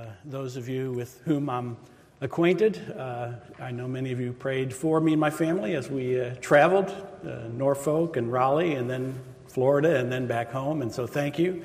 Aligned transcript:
uh, 0.00 0.06
those 0.24 0.56
of 0.56 0.68
you 0.68 0.92
with 0.92 1.20
whom 1.24 1.50
I'm 1.50 1.76
acquainted. 2.20 2.94
Uh, 2.96 3.32
I 3.58 3.70
know 3.70 3.86
many 3.86 4.12
of 4.12 4.20
you 4.20 4.32
prayed 4.32 4.72
for 4.72 5.00
me 5.00 5.12
and 5.12 5.20
my 5.20 5.30
family 5.30 5.74
as 5.74 5.90
we 5.90 6.20
uh, 6.20 6.34
traveled 6.40 6.88
uh, 7.26 7.48
Norfolk 7.52 8.16
and 8.16 8.32
Raleigh 8.32 8.74
and 8.74 8.88
then 8.88 9.18
Florida 9.46 9.98
and 9.98 10.10
then 10.10 10.26
back 10.26 10.50
home. 10.50 10.80
And 10.80 10.92
so 10.92 11.06
thank 11.06 11.38
you 11.38 11.64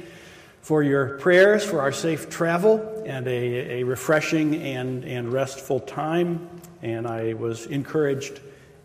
for 0.61 0.83
your 0.83 1.17
prayers 1.19 1.63
for 1.63 1.79
our 1.79 1.91
safe 1.91 2.29
travel 2.29 3.03
and 3.05 3.27
a, 3.27 3.79
a 3.79 3.83
refreshing 3.83 4.55
and, 4.55 5.05
and 5.05 5.31
restful 5.31 5.79
time. 5.79 6.49
And 6.81 7.07
I 7.07 7.33
was 7.33 7.67
encouraged 7.67 8.41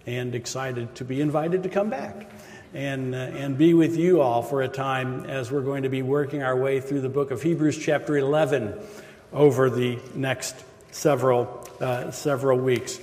and 0.07 0.35
excited 0.35 0.95
to 0.97 1.05
be 1.05 1.21
invited 1.21 1.63
to 1.65 1.69
come 1.69 1.91
back 1.91 2.31
and, 2.73 3.15
uh, 3.15 3.19
and 3.19 3.59
be 3.59 3.75
with 3.75 3.97
you 3.97 4.21
all 4.21 4.43
for 4.43 4.63
a 4.63 4.69
time 4.69 5.25
as 5.25 5.51
we're 5.51 5.63
going 5.63 5.83
to 5.83 5.89
be 5.89 6.03
working 6.03 6.43
our 6.43 6.57
way 6.57 6.79
through 6.81 7.01
the 7.01 7.09
book 7.09 7.33
of 7.33 7.43
Hebrews, 7.43 7.79
chapter 7.79 8.17
11 8.17 8.79
over 9.33 9.71
the 9.71 9.99
next 10.15 10.57
several, 10.91 11.67
uh, 11.81 12.11
several 12.11 12.59
weeks. 12.59 12.99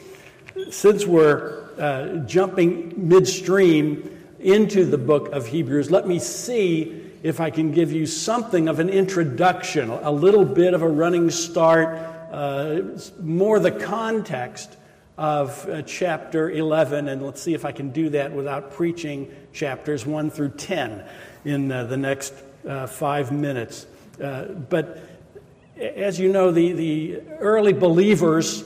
Since 0.69 1.05
we're 1.05 1.69
uh, 1.77 2.25
jumping 2.25 2.93
midstream 2.97 4.25
into 4.39 4.85
the 4.85 4.97
book 4.97 5.31
of 5.31 5.47
Hebrews, 5.47 5.91
let 5.91 6.07
me 6.07 6.19
see 6.19 7.03
if 7.23 7.39
I 7.39 7.49
can 7.49 7.71
give 7.71 7.91
you 7.91 8.05
something 8.05 8.67
of 8.67 8.79
an 8.79 8.89
introduction, 8.89 9.89
a 9.89 10.11
little 10.11 10.45
bit 10.45 10.73
of 10.73 10.81
a 10.81 10.87
running 10.87 11.29
start, 11.29 11.97
uh, 12.31 12.81
more 13.21 13.59
the 13.59 13.71
context 13.71 14.75
of 15.17 15.67
uh, 15.67 15.81
chapter 15.81 16.51
11, 16.51 17.07
and 17.07 17.23
let's 17.23 17.41
see 17.41 17.53
if 17.53 17.65
I 17.65 17.71
can 17.71 17.89
do 17.89 18.09
that 18.09 18.31
without 18.31 18.71
preaching 18.71 19.31
chapters 19.51 20.05
1 20.05 20.29
through 20.29 20.51
10 20.51 21.03
in 21.45 21.71
uh, 21.71 21.85
the 21.85 21.97
next 21.97 22.33
uh, 22.67 22.85
five 22.85 23.31
minutes. 23.31 23.87
Uh, 24.21 24.45
but 24.45 25.16
as 25.79 26.19
you 26.19 26.31
know, 26.31 26.51
the, 26.51 26.71
the 26.73 27.21
early 27.39 27.73
believers 27.73 28.63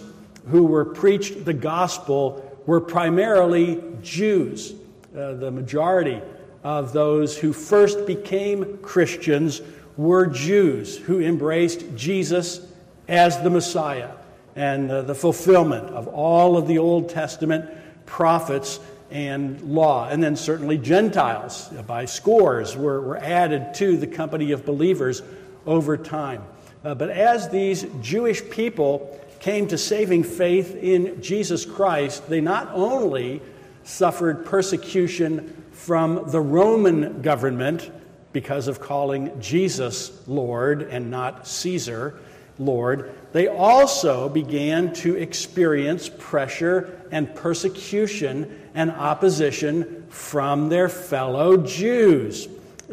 who 0.50 0.64
were 0.64 0.86
preached 0.86 1.46
the 1.46 1.54
gospel 1.54 2.60
were 2.66 2.82
primarily 2.82 3.82
Jews. 4.02 4.74
Uh, 5.16 5.34
the 5.34 5.52
majority 5.52 6.22
of 6.64 6.94
those 6.94 7.38
who 7.38 7.54
first 7.54 8.06
became 8.06 8.78
Christians 8.78 9.62
were 9.98 10.26
Jews 10.28 10.98
who 10.98 11.20
embraced 11.20 11.96
Jesus 11.96 12.66
as 13.08 13.42
the 13.42 13.50
Messiah 13.50 14.12
and 14.56 14.90
uh, 14.90 15.02
the 15.02 15.16
fulfillment 15.16 15.90
of 15.90 16.08
all 16.08 16.58
of 16.58 16.68
the 16.68 16.78
Old 16.78 17.10
Testament 17.10 17.70
prophets 18.06 18.80
and 19.10 19.62
law. 19.62 20.08
And 20.08 20.24
then 20.24 20.36
certainly 20.36 20.78
Gentiles 20.78 21.68
by 21.86 22.06
scores 22.06 22.76
were, 22.78 23.02
were 23.02 23.18
added 23.18 23.74
to 23.76 23.98
the 23.98 24.08
company 24.08 24.52
of 24.52 24.66
believers 24.66 25.22
over 25.66 25.98
time. 25.98 26.44
Uh, 26.84 26.96
but 26.96 27.10
as 27.10 27.50
these 27.50 27.86
Jewish 28.02 28.48
people 28.50 29.20
came 29.40 29.68
to 29.68 29.78
saving 29.78 30.24
faith 30.24 30.76
in 30.76 31.22
Jesus 31.22 31.66
Christ, 31.66 32.28
they 32.28 32.42
not 32.42 32.70
only 32.74 33.42
suffered 33.84 34.46
persecution 34.46 35.64
from 35.72 36.30
the 36.32 36.40
Roman 36.40 37.22
government 37.22 37.92
because 38.34 38.68
of 38.68 38.80
calling 38.80 39.40
Jesus 39.42 40.12
Lord 40.28 40.84
and 40.84 41.12
not 41.12 41.48
Caesar 41.48 42.20
Lord, 42.60 43.16
they 43.34 43.48
also 43.48 44.30
began 44.30 44.94
to 44.96 45.16
experience 45.16 46.10
pressure 46.10 47.02
and 47.12 47.34
persecution 47.36 48.60
and 48.74 48.92
opposition 48.92 50.06
from 50.10 50.70
their 50.70 50.90
fellow 50.90 51.58
Jews. 51.58 52.48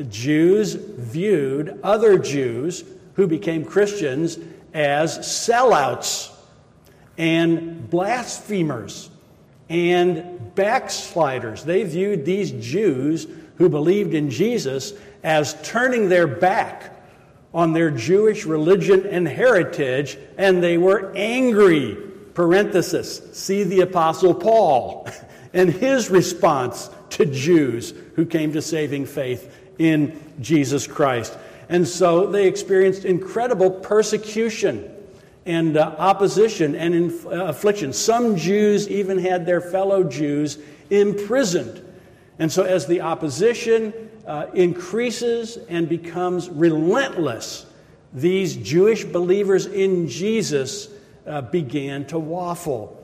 Jews 0.08 0.74
viewed 0.74 1.78
other 1.82 2.18
Jews 2.18 2.84
who 3.18 3.26
became 3.26 3.64
Christians 3.64 4.38
as 4.72 5.18
sellouts 5.18 6.30
and 7.18 7.90
blasphemers 7.90 9.10
and 9.68 10.54
backsliders. 10.54 11.64
They 11.64 11.82
viewed 11.82 12.24
these 12.24 12.52
Jews 12.52 13.26
who 13.56 13.68
believed 13.68 14.14
in 14.14 14.30
Jesus 14.30 14.92
as 15.24 15.60
turning 15.64 16.08
their 16.08 16.28
back 16.28 16.96
on 17.52 17.72
their 17.72 17.90
Jewish 17.90 18.44
religion 18.44 19.04
and 19.04 19.26
heritage, 19.26 20.16
and 20.36 20.62
they 20.62 20.78
were 20.78 21.12
angry. 21.16 21.98
Parenthesis, 22.34 23.20
see 23.32 23.64
the 23.64 23.80
Apostle 23.80 24.32
Paul 24.32 25.08
and 25.52 25.68
his 25.68 26.08
response 26.08 26.88
to 27.10 27.26
Jews 27.26 27.92
who 28.14 28.24
came 28.24 28.52
to 28.52 28.62
saving 28.62 29.06
faith 29.06 29.52
in 29.76 30.22
Jesus 30.40 30.86
Christ. 30.86 31.36
And 31.68 31.86
so 31.86 32.26
they 32.26 32.46
experienced 32.46 33.04
incredible 33.04 33.70
persecution 33.70 34.94
and 35.44 35.76
uh, 35.76 35.94
opposition 35.98 36.74
and 36.74 36.94
inf- 36.94 37.26
uh, 37.26 37.30
affliction. 37.46 37.92
Some 37.92 38.36
Jews 38.36 38.88
even 38.88 39.18
had 39.18 39.46
their 39.46 39.60
fellow 39.60 40.04
Jews 40.04 40.58
imprisoned. 40.90 41.84
And 42.38 42.50
so, 42.52 42.62
as 42.62 42.86
the 42.86 43.00
opposition 43.00 43.92
uh, 44.26 44.46
increases 44.54 45.58
and 45.68 45.88
becomes 45.88 46.48
relentless, 46.48 47.66
these 48.12 48.56
Jewish 48.56 49.04
believers 49.04 49.66
in 49.66 50.08
Jesus 50.08 50.88
uh, 51.26 51.42
began 51.42 52.06
to 52.06 52.18
waffle 52.18 52.94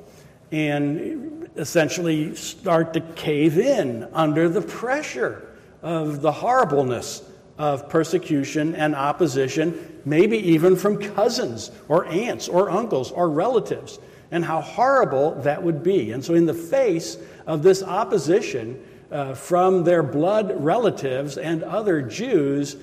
and 0.53 1.49
essentially 1.57 2.35
start 2.37 2.93
to 2.95 3.01
cave 3.01 3.59
in 3.59 4.09
under 4.13 4.49
the 4.49 4.63
pressure 4.63 5.49
of 5.83 6.21
the 6.21 6.33
horribleness 6.33 7.23
of 7.59 7.89
persecution 7.89 8.75
and 8.75 8.95
opposition, 8.95 10.01
maybe 10.05 10.39
even 10.39 10.77
from 10.77 10.99
cousins 10.99 11.71
or 11.89 12.07
aunts 12.07 12.49
or 12.49 12.71
uncles 12.71 13.13
or 13.13 13.29
relatives, 13.31 13.99
and 14.31 14.45
how 14.45 14.61
horrible 14.61 15.41
that 15.43 15.63
would 15.63 15.83
be. 15.83 16.11
And 16.11 16.25
so, 16.25 16.35
in 16.35 16.47
the 16.47 16.55
face 16.55 17.17
of 17.47 17.63
this 17.63 17.83
opposition 17.83 18.83
uh, 19.11 19.35
from 19.35 19.85
their 19.85 20.03
blood 20.03 20.65
relatives 20.65 21.39
and 21.39 21.63
other 21.63 22.03
Jews, 22.03 22.77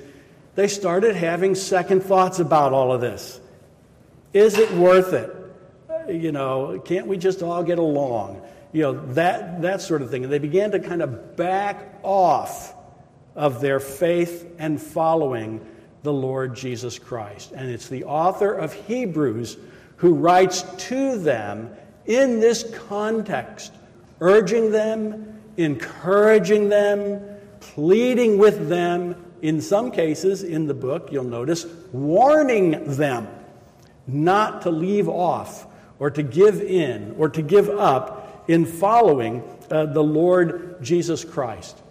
they 0.56 0.68
started 0.68 1.16
having 1.16 1.56
second 1.56 2.02
thoughts 2.02 2.40
about 2.40 2.72
all 2.72 2.94
of 2.94 3.02
this. 3.02 3.40
Is 4.34 4.58
it 4.58 4.72
worth 4.72 5.14
it? 5.14 5.36
You 6.08 6.32
know, 6.32 6.82
can't 6.84 7.08
we 7.08 7.18
just 7.18 7.44
all 7.44 7.64
get 7.64 7.80
along? 7.80 8.42
You 8.72 8.84
know, 8.84 9.14
that, 9.14 9.62
that 9.62 9.82
sort 9.82 10.02
of 10.02 10.10
thing. 10.10 10.24
And 10.24 10.32
they 10.32 10.40
began 10.40 10.72
to 10.72 10.80
kind 10.80 11.02
of 11.02 11.36
back 11.36 12.00
off 12.04 12.74
of 13.36 13.62
their 13.62 13.80
faith 13.80 14.54
and 14.60 14.82
following 14.82 15.66
the 16.04 16.14
Lord 16.14 16.56
Jesus 16.56 17.00
Christ. 17.00 17.52
And 17.52 17.70
it's 17.70 17.88
the 17.88 18.06
author 18.06 18.54
of 18.54 18.74
Hebrews 18.74 19.58
who 19.98 20.14
writes 20.14 20.64
to 20.88 21.18
them 21.18 21.70
in 22.06 22.40
this 22.40 22.64
context, 22.88 23.74
urging 24.20 24.72
them, 24.72 25.40
encouraging 25.58 26.70
them, 26.70 27.22
pleading 27.60 28.38
with 28.38 28.68
them, 28.68 29.16
in 29.42 29.60
some 29.60 29.92
cases 29.92 30.44
in 30.44 30.68
the 30.68 30.74
book, 30.74 31.12
you'll 31.12 31.24
notice, 31.24 31.66
warning 31.92 32.96
them 32.96 33.28
not 34.08 34.62
to 34.64 34.72
leave 34.72 35.10
off 35.10 35.68
or 36.00 36.12
to 36.12 36.24
give 36.24 36.62
in 36.62 37.16
or 37.18 37.30
to 37.30 37.42
give 37.42 37.70
up 37.70 38.44
in 38.48 38.66
following 38.66 39.44
uh, 39.70 39.86
the 39.86 40.04
Lord 40.04 40.78
Jesus 40.82 41.24
Christ. 41.24 41.82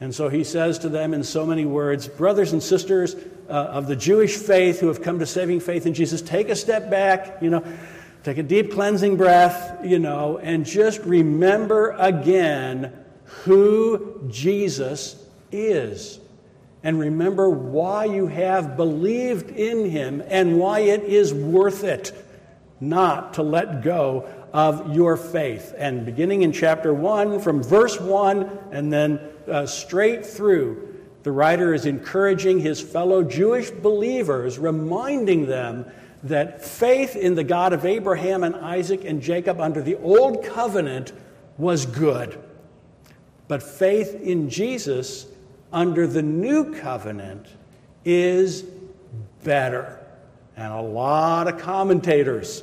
And 0.00 0.14
so 0.14 0.28
he 0.28 0.44
says 0.44 0.78
to 0.80 0.88
them 0.88 1.14
in 1.14 1.24
so 1.24 1.46
many 1.46 1.64
words, 1.64 2.06
brothers 2.06 2.52
and 2.52 2.62
sisters 2.62 3.16
uh, 3.48 3.52
of 3.52 3.86
the 3.86 3.96
Jewish 3.96 4.36
faith 4.36 4.80
who 4.80 4.88
have 4.88 5.02
come 5.02 5.18
to 5.20 5.26
saving 5.26 5.60
faith 5.60 5.86
in 5.86 5.94
Jesus, 5.94 6.20
take 6.20 6.50
a 6.50 6.56
step 6.56 6.90
back, 6.90 7.38
you 7.40 7.48
know, 7.48 7.64
take 8.22 8.36
a 8.38 8.42
deep 8.42 8.72
cleansing 8.72 9.16
breath, 9.16 9.84
you 9.84 9.98
know, 9.98 10.38
and 10.38 10.66
just 10.66 11.00
remember 11.00 11.90
again 11.98 12.92
who 13.24 14.28
Jesus 14.28 15.16
is. 15.50 16.20
And 16.82 17.00
remember 17.00 17.48
why 17.48 18.04
you 18.04 18.26
have 18.26 18.76
believed 18.76 19.50
in 19.50 19.90
him 19.90 20.22
and 20.28 20.58
why 20.58 20.80
it 20.80 21.02
is 21.04 21.32
worth 21.32 21.84
it 21.84 22.12
not 22.80 23.34
to 23.34 23.42
let 23.42 23.82
go 23.82 24.28
of 24.52 24.94
your 24.94 25.16
faith. 25.16 25.74
And 25.76 26.04
beginning 26.04 26.42
in 26.42 26.52
chapter 26.52 26.94
1, 26.94 27.40
from 27.40 27.62
verse 27.62 28.00
1, 28.00 28.58
and 28.72 28.92
then 28.92 29.20
uh, 29.48 29.66
straight 29.66 30.24
through, 30.24 30.94
the 31.22 31.32
writer 31.32 31.74
is 31.74 31.86
encouraging 31.86 32.60
his 32.60 32.80
fellow 32.80 33.22
Jewish 33.22 33.70
believers, 33.70 34.58
reminding 34.58 35.46
them 35.46 35.86
that 36.22 36.64
faith 36.64 37.16
in 37.16 37.34
the 37.34 37.44
God 37.44 37.72
of 37.72 37.84
Abraham 37.84 38.44
and 38.44 38.54
Isaac 38.56 39.04
and 39.04 39.20
Jacob 39.20 39.60
under 39.60 39.82
the 39.82 39.96
old 39.96 40.44
covenant 40.44 41.12
was 41.58 41.86
good. 41.86 42.42
But 43.48 43.62
faith 43.62 44.14
in 44.20 44.50
Jesus 44.50 45.26
under 45.72 46.06
the 46.06 46.22
new 46.22 46.74
covenant 46.74 47.46
is 48.04 48.64
better. 49.44 49.98
And 50.56 50.72
a 50.72 50.80
lot 50.80 51.48
of 51.48 51.58
commentators 51.58 52.62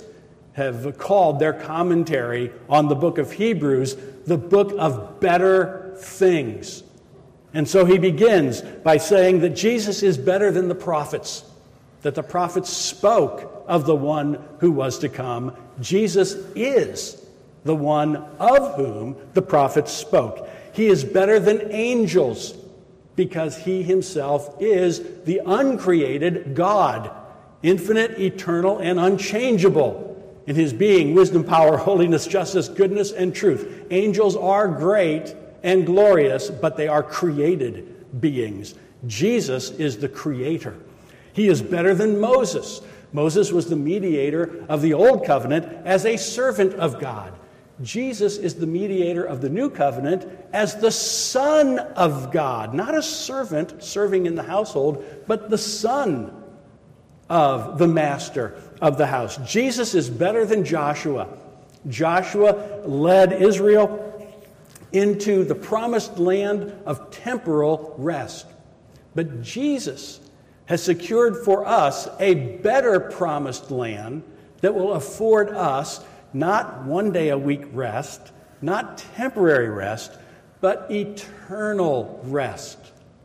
have 0.54 0.98
called 0.98 1.40
their 1.40 1.54
commentary 1.54 2.52
on 2.70 2.88
the 2.88 2.96
book 2.96 3.18
of 3.18 3.32
Hebrews 3.32 3.98
the 4.26 4.38
book 4.38 4.74
of 4.78 5.20
better 5.20 5.96
things. 5.98 6.84
And 7.54 7.68
so 7.68 7.86
he 7.86 7.98
begins 7.98 8.62
by 8.62 8.98
saying 8.98 9.42
that 9.42 9.52
Jesus 9.52 10.02
is 10.02 10.18
better 10.18 10.52
than 10.52 10.68
the 10.68 10.76
prophets, 10.76 11.44
that 12.02 12.16
the 12.16 12.24
prophets 12.24 12.70
spoke 12.70 13.64
of 13.68 13.86
the 13.86 13.96
one 13.96 14.44
who 14.60 14.72
was 14.72 15.00
to 15.00 15.10
come. 15.10 15.56
Jesus 15.80 16.34
is 16.56 17.26
the 17.64 17.76
one 17.76 18.16
of 18.40 18.76
whom 18.76 19.16
the 19.34 19.42
prophets 19.42 19.92
spoke. 19.92 20.50
He 20.74 20.88
is 20.88 21.04
better 21.04 21.40
than 21.40 21.72
angels 21.72 22.56
because 23.16 23.56
he 23.56 23.84
himself 23.84 24.56
is 24.60 25.24
the 25.24 25.42
uncreated 25.46 26.56
God, 26.56 27.12
infinite, 27.62 28.20
eternal, 28.20 28.80
and 28.80 29.00
unchangeable 29.00 30.03
in 30.46 30.56
his 30.56 30.74
being, 30.74 31.14
wisdom, 31.14 31.44
power, 31.44 31.78
holiness, 31.78 32.28
justice, 32.28 32.68
goodness, 32.68 33.12
and 33.12 33.34
truth. 33.34 33.86
Angels 33.92 34.36
are 34.36 34.68
great 34.68 35.36
and 35.64 35.86
glorious, 35.86 36.50
but 36.50 36.76
they 36.76 36.88
are 36.88 37.04
created 37.04 38.22
beings. 38.22 38.76
Jesus 39.08 39.72
is 39.72 39.98
the 39.98 40.10
creator. 40.10 40.78
He 41.34 41.48
is 41.48 41.62
better 41.62 41.96
than 41.96 42.20
Moses. 42.20 42.82
Moses 43.12 43.52
was 43.52 43.68
the 43.68 43.76
mediator 43.76 44.66
of 44.70 44.82
the 44.82 44.94
old 44.94 45.26
covenant 45.26 45.66
as 45.86 46.06
a 46.06 46.18
servant 46.18 46.74
of 46.74 47.00
God. 47.00 47.34
Jesus 47.82 48.38
is 48.38 48.56
the 48.56 48.68
mediator 48.68 49.24
of 49.24 49.42
the 49.42 49.50
new 49.50 49.70
covenant 49.70 50.28
as 50.54 50.76
the 50.76 50.92
Son 50.92 51.80
of 51.80 52.32
God, 52.32 52.74
not 52.74 52.96
a 52.96 53.02
servant 53.02 53.84
serving 53.84 54.26
in 54.26 54.36
the 54.36 54.44
household, 54.44 55.04
but 55.28 55.50
the 55.50 55.58
Son 55.58 56.44
of 57.30 57.80
the 57.80 57.88
master 57.88 58.62
of 58.84 58.98
the 58.98 59.08
house. 59.08 59.38
Jesus 59.50 59.96
is 59.96 60.10
better 60.10 60.46
than 60.46 60.66
Joshua. 60.66 61.30
Joshua 61.88 62.82
led 62.86 63.32
Israel 63.32 64.10
into 64.92 65.46
the 65.46 65.56
promised 65.56 66.20
land 66.20 66.74
of 66.86 67.10
temporal 67.10 67.96
rest. 67.98 68.46
But 69.16 69.42
Jesus 69.42 70.20
has 70.66 70.84
secured 70.84 71.46
for 71.46 71.66
us 71.66 72.10
a 72.20 72.58
better 72.58 73.00
promised 73.00 73.72
land 73.72 74.22
that 74.60 74.76
will 74.76 74.94
afford 74.94 75.52
us 75.52 76.04
not 76.34 76.84
one 76.84 77.14
day 77.14 77.30
a 77.30 77.38
week 77.38 77.64
rest, 77.72 78.34
not 78.62 78.98
temporary 79.16 79.70
rest, 79.70 80.12
but 80.60 80.92
eternal 80.92 82.20
rest 82.26 82.83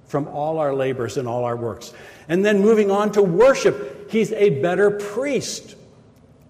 from 0.08 0.26
all 0.28 0.58
our 0.58 0.74
labors 0.74 1.16
and 1.16 1.28
all 1.28 1.44
our 1.44 1.56
works. 1.56 1.92
And 2.28 2.44
then 2.44 2.60
moving 2.60 2.90
on 2.90 3.12
to 3.12 3.22
worship, 3.22 4.10
he's 4.10 4.32
a 4.32 4.60
better 4.60 4.90
priest. 4.90 5.76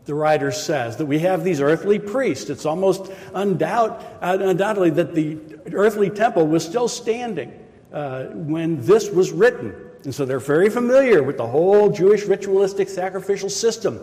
The 0.07 0.15
writer 0.15 0.51
says 0.51 0.97
that 0.97 1.07
we 1.07 1.19
have 1.19 1.45
these 1.45 1.61
earthly 1.61 1.99
priests. 1.99 2.49
It's 2.49 2.65
almost 2.65 3.05
undoubt, 3.35 4.03
undoubtedly 4.23 4.91
that 4.91 5.15
the 5.15 5.39
earthly 5.73 6.09
temple 6.09 6.47
was 6.47 6.65
still 6.65 6.89
standing 6.89 7.53
uh, 7.93 8.25
when 8.27 8.81
this 8.87 9.11
was 9.11 9.33
written. 9.33 9.75
And 10.05 10.15
so 10.15 10.25
they're 10.25 10.39
very 10.39 10.71
familiar 10.71 11.23
with 11.23 11.37
the 11.37 11.47
whole 11.47 11.91
Jewish 11.91 12.25
ritualistic 12.25 12.89
sacrificial 12.89 13.51
system. 13.51 14.01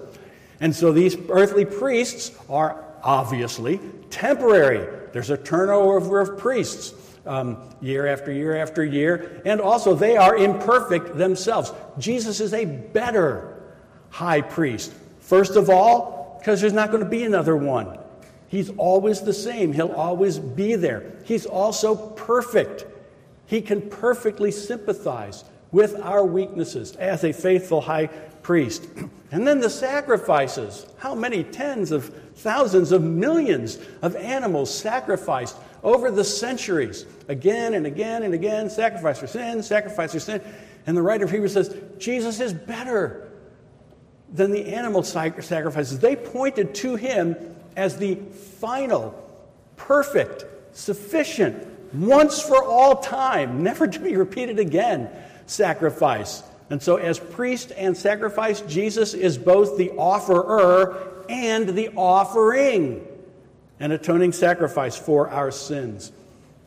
And 0.60 0.76
so 0.76 0.92
these 0.92 1.18
earthly 1.30 1.66
priests 1.66 2.32
are 2.50 2.84
obviously 3.02 3.80
temporary. 4.10 5.10
There's 5.14 5.30
a 5.30 5.38
turnover 5.38 6.20
of 6.20 6.38
priests 6.38 6.94
um, 7.26 7.58
year 7.82 8.08
after 8.08 8.32
year 8.32 8.56
after 8.56 8.84
year. 8.84 9.42
And 9.46 9.60
also, 9.62 9.94
they 9.94 10.18
are 10.18 10.36
imperfect 10.36 11.18
themselves. 11.18 11.74
Jesus 11.98 12.40
is 12.40 12.54
a 12.54 12.66
better 12.66 13.64
high 14.10 14.42
priest. 14.42 14.94
First 15.20 15.56
of 15.56 15.70
all, 15.70 16.38
because 16.40 16.62
there's 16.62 16.74
not 16.74 16.92
going 16.92 17.04
to 17.04 17.10
be 17.10 17.24
another 17.24 17.56
one. 17.56 17.98
He's 18.48 18.70
always 18.78 19.22
the 19.22 19.34
same, 19.34 19.74
he'll 19.74 19.92
always 19.92 20.38
be 20.40 20.76
there. 20.76 21.14
He's 21.24 21.46
also 21.46 21.96
perfect. 21.96 22.86
He 23.48 23.62
can 23.62 23.82
perfectly 23.90 24.52
sympathize 24.52 25.44
with 25.72 26.00
our 26.02 26.24
weaknesses 26.24 26.96
as 26.96 27.24
a 27.24 27.34
faithful 27.34 27.82
high 27.82 28.08
priest. 28.44 28.88
And 29.32 29.46
then 29.46 29.60
the 29.60 29.70
sacrifices. 29.70 30.86
How 30.98 31.14
many 31.14 31.44
tens 31.44 31.92
of 31.92 32.06
thousands 32.36 32.94
of 32.94 33.04
millions 33.04 33.80
of 34.02 34.16
animals 34.16 34.74
sacrificed 34.74 35.58
over 35.86 36.10
the 36.10 36.24
centuries, 36.24 37.06
again 37.30 37.76
and 37.76 37.86
again 37.86 38.24
and 38.24 38.34
again, 38.34 38.70
sacrifice 38.70 39.20
for 39.20 39.28
sin, 39.28 39.64
sacrifice 39.64 40.12
for 40.12 40.20
sin. 40.20 40.42
And 40.88 40.98
the 40.98 41.02
writer 41.02 41.26
of 41.26 41.32
Hebrews 41.32 41.54
says, 41.54 41.78
Jesus 42.00 42.40
is 42.40 42.54
better 42.54 43.32
than 44.34 44.52
the 44.52 44.74
animal 44.74 45.04
sacrifices. 45.04 46.00
They 46.00 46.16
pointed 46.16 46.76
to 46.76 46.96
him 46.96 47.36
as 47.76 47.98
the 47.98 48.16
final, 48.16 49.14
perfect, 49.78 50.46
sufficient, 50.74 51.66
once 51.94 52.42
for 52.42 52.64
all 52.64 52.98
time, 52.98 53.64
never 53.64 53.88
to 53.88 54.00
be 54.00 54.16
repeated 54.18 54.60
again 54.60 55.10
sacrifice. 55.46 56.44
And 56.72 56.82
so, 56.82 56.96
as 56.96 57.20
priest 57.20 57.72
and 57.78 57.96
sacrifice, 57.96 58.62
Jesus 58.62 59.14
is 59.14 59.38
both 59.38 59.78
the 59.78 59.92
offerer 59.92 61.24
and 61.30 61.70
the 61.70 61.90
offering, 61.96 63.06
an 63.80 63.92
atoning 63.92 64.32
sacrifice 64.32 64.98
for 64.98 65.30
our 65.30 65.52
sins. 65.52 66.12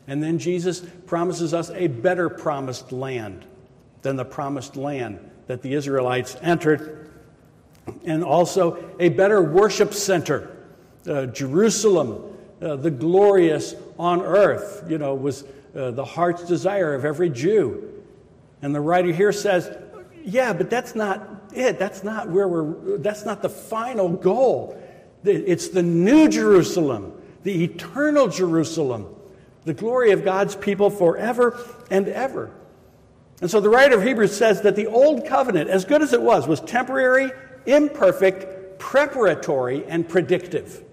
And 0.07 0.23
then 0.23 0.39
Jesus 0.39 0.81
promises 1.05 1.53
us 1.53 1.69
a 1.71 1.87
better 1.87 2.29
promised 2.29 2.91
land 2.91 3.45
than 4.01 4.15
the 4.15 4.25
promised 4.25 4.75
land 4.75 5.19
that 5.47 5.61
the 5.61 5.73
Israelites 5.73 6.37
entered, 6.41 7.11
and 8.05 8.23
also 8.23 8.91
a 8.99 9.09
better 9.09 9.41
worship 9.41 9.93
center. 9.93 10.55
Uh, 11.07 11.25
Jerusalem, 11.25 12.37
uh, 12.61 12.75
the 12.75 12.91
glorious 12.91 13.75
on 13.97 14.21
earth, 14.21 14.83
you 14.87 14.97
know, 14.97 15.15
was 15.15 15.43
uh, 15.75 15.91
the 15.91 16.05
heart's 16.05 16.43
desire 16.43 16.93
of 16.93 17.05
every 17.05 17.29
Jew. 17.29 18.03
And 18.61 18.75
the 18.75 18.81
writer 18.81 19.11
here 19.11 19.31
says, 19.31 19.75
yeah, 20.23 20.53
but 20.53 20.69
that's 20.69 20.95
not 20.95 21.27
it. 21.53 21.79
That's 21.79 22.03
not 22.03 22.29
where 22.29 22.47
we're, 22.47 22.97
that's 22.97 23.25
not 23.25 23.41
the 23.41 23.49
final 23.49 24.09
goal. 24.09 24.79
It's 25.23 25.69
the 25.69 25.83
new 25.83 26.29
Jerusalem, 26.29 27.13
the 27.43 27.63
eternal 27.63 28.27
Jerusalem, 28.27 29.07
the 29.65 29.73
glory 29.73 30.11
of 30.11 30.23
God's 30.23 30.55
people 30.55 30.89
forever 30.89 31.59
and 31.91 32.07
ever. 32.07 32.51
And 33.41 33.49
so 33.49 33.59
the 33.59 33.69
writer 33.69 33.97
of 33.97 34.03
Hebrews 34.03 34.35
says 34.35 34.61
that 34.61 34.75
the 34.75 34.87
old 34.87 35.25
covenant, 35.25 35.69
as 35.69 35.85
good 35.85 36.01
as 36.01 36.13
it 36.13 36.21
was, 36.21 36.47
was 36.47 36.59
temporary, 36.61 37.31
imperfect, 37.65 38.79
preparatory, 38.79 39.85
and 39.85 40.07
predictive. 40.07 40.83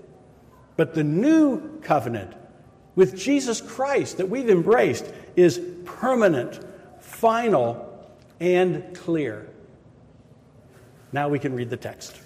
But 0.77 0.95
the 0.95 1.05
new 1.05 1.81
covenant 1.81 2.33
with 2.95 3.17
Jesus 3.17 3.61
Christ 3.61 4.19
that 4.19 4.29
we've 4.29 4.51
embraced 4.51 5.13
is 5.37 5.61
permanent, 5.85 6.61
final, 7.01 8.09
and 8.41 8.95
clear. 8.97 9.49
Now 11.13 11.29
we 11.29 11.39
can 11.39 11.55
read 11.55 11.71
the 11.71 11.77
text. 11.77 12.17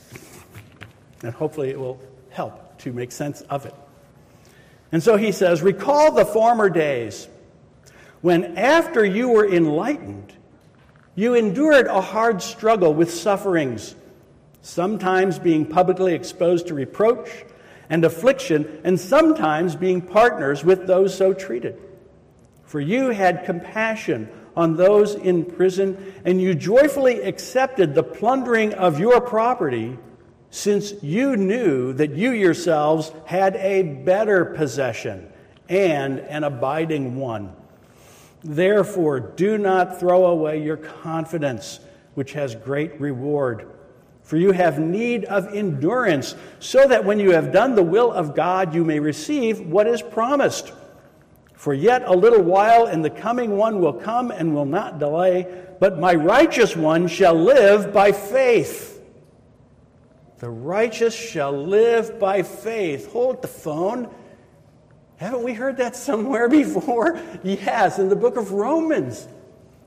And 1.22 1.34
hopefully 1.34 1.70
it 1.70 1.78
will 1.78 2.00
help 2.30 2.78
to 2.78 2.92
make 2.92 3.12
sense 3.12 3.42
of 3.42 3.66
it. 3.66 3.74
And 4.92 5.02
so 5.02 5.16
he 5.16 5.32
says, 5.32 5.62
Recall 5.62 6.12
the 6.12 6.24
former 6.24 6.68
days 6.68 7.28
when, 8.20 8.58
after 8.58 9.04
you 9.04 9.28
were 9.28 9.46
enlightened, 9.46 10.32
you 11.14 11.34
endured 11.34 11.86
a 11.86 12.00
hard 12.00 12.42
struggle 12.42 12.94
with 12.94 13.12
sufferings, 13.12 13.94
sometimes 14.62 15.38
being 15.38 15.66
publicly 15.66 16.14
exposed 16.14 16.68
to 16.68 16.74
reproach 16.74 17.28
and 17.88 18.04
affliction, 18.04 18.80
and 18.84 19.00
sometimes 19.00 19.74
being 19.74 20.00
partners 20.00 20.64
with 20.64 20.86
those 20.86 21.16
so 21.16 21.34
treated. 21.34 21.76
For 22.64 22.80
you 22.80 23.08
had 23.08 23.44
compassion 23.44 24.28
on 24.56 24.76
those 24.76 25.14
in 25.14 25.44
prison, 25.44 26.14
and 26.24 26.40
you 26.40 26.54
joyfully 26.54 27.20
accepted 27.22 27.94
the 27.94 28.04
plundering 28.04 28.74
of 28.74 29.00
your 29.00 29.20
property, 29.20 29.98
since 30.50 30.92
you 31.02 31.36
knew 31.36 31.92
that 31.92 32.10
you 32.10 32.32
yourselves 32.32 33.12
had 33.24 33.56
a 33.56 33.82
better 33.82 34.44
possession 34.44 35.30
and 35.68 36.18
an 36.18 36.44
abiding 36.44 37.16
one. 37.16 37.54
Therefore, 38.42 39.20
do 39.20 39.58
not 39.58 40.00
throw 40.00 40.26
away 40.26 40.62
your 40.62 40.76
confidence, 40.76 41.80
which 42.14 42.32
has 42.32 42.54
great 42.54 43.00
reward. 43.00 43.68
For 44.22 44.36
you 44.36 44.52
have 44.52 44.78
need 44.78 45.24
of 45.26 45.54
endurance, 45.54 46.34
so 46.58 46.86
that 46.86 47.04
when 47.04 47.20
you 47.20 47.32
have 47.32 47.52
done 47.52 47.74
the 47.74 47.82
will 47.82 48.12
of 48.12 48.34
God, 48.34 48.74
you 48.74 48.84
may 48.84 48.98
receive 48.98 49.60
what 49.60 49.86
is 49.86 50.02
promised. 50.02 50.72
For 51.54 51.74
yet 51.74 52.02
a 52.06 52.12
little 52.12 52.42
while, 52.42 52.86
and 52.86 53.04
the 53.04 53.10
coming 53.10 53.56
one 53.56 53.80
will 53.80 53.92
come 53.92 54.30
and 54.30 54.54
will 54.54 54.64
not 54.64 54.98
delay, 54.98 55.46
but 55.78 55.98
my 55.98 56.14
righteous 56.14 56.74
one 56.74 57.06
shall 57.06 57.34
live 57.34 57.92
by 57.92 58.12
faith. 58.12 58.99
The 60.40 60.48
righteous 60.48 61.14
shall 61.14 61.52
live 61.52 62.18
by 62.18 62.42
faith. 62.42 63.12
Hold 63.12 63.42
the 63.42 63.48
phone. 63.48 64.08
Haven't 65.18 65.42
we 65.42 65.52
heard 65.52 65.76
that 65.76 65.94
somewhere 65.94 66.48
before? 66.48 67.20
Yes, 67.44 67.98
in 67.98 68.08
the 68.08 68.16
book 68.16 68.38
of 68.38 68.52
Romans. 68.52 69.28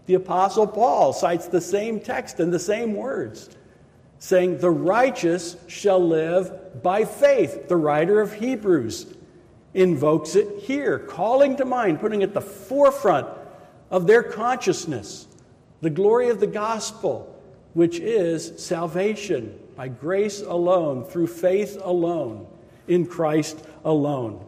The 0.06 0.14
Apostle 0.14 0.68
Paul 0.68 1.12
cites 1.12 1.48
the 1.48 1.60
same 1.60 2.00
text 2.00 2.40
and 2.40 2.54
the 2.54 2.60
same 2.60 2.94
words, 2.94 3.50
saying, 4.20 4.60
The 4.60 4.70
righteous 4.70 5.58
shall 5.68 6.06
live 6.06 6.84
by 6.84 7.04
faith. 7.04 7.68
The 7.68 7.78
writer 7.78 8.22
of 8.22 8.34
Hebrews 8.34 9.08
invokes 9.74 10.36
it 10.36 10.60
here, 10.60 11.00
calling 11.00 11.56
to 11.56 11.66
mind, 11.66 12.00
putting 12.00 12.22
at 12.22 12.36
the 12.36 12.42
forefront 12.42 13.28
of 13.90 14.06
their 14.06 14.22
consciousness 14.22 15.26
the 15.82 15.90
glory 15.90 16.30
of 16.30 16.40
the 16.40 16.48
gospel, 16.48 17.42
which 17.74 17.98
is 17.98 18.54
salvation 18.64 19.58
by 19.76 19.88
grace 19.88 20.42
alone, 20.42 21.04
through 21.06 21.28
faith 21.28 21.78
alone, 21.82 22.48
in 22.88 23.06
Christ 23.06 23.58
alone. 23.84 24.44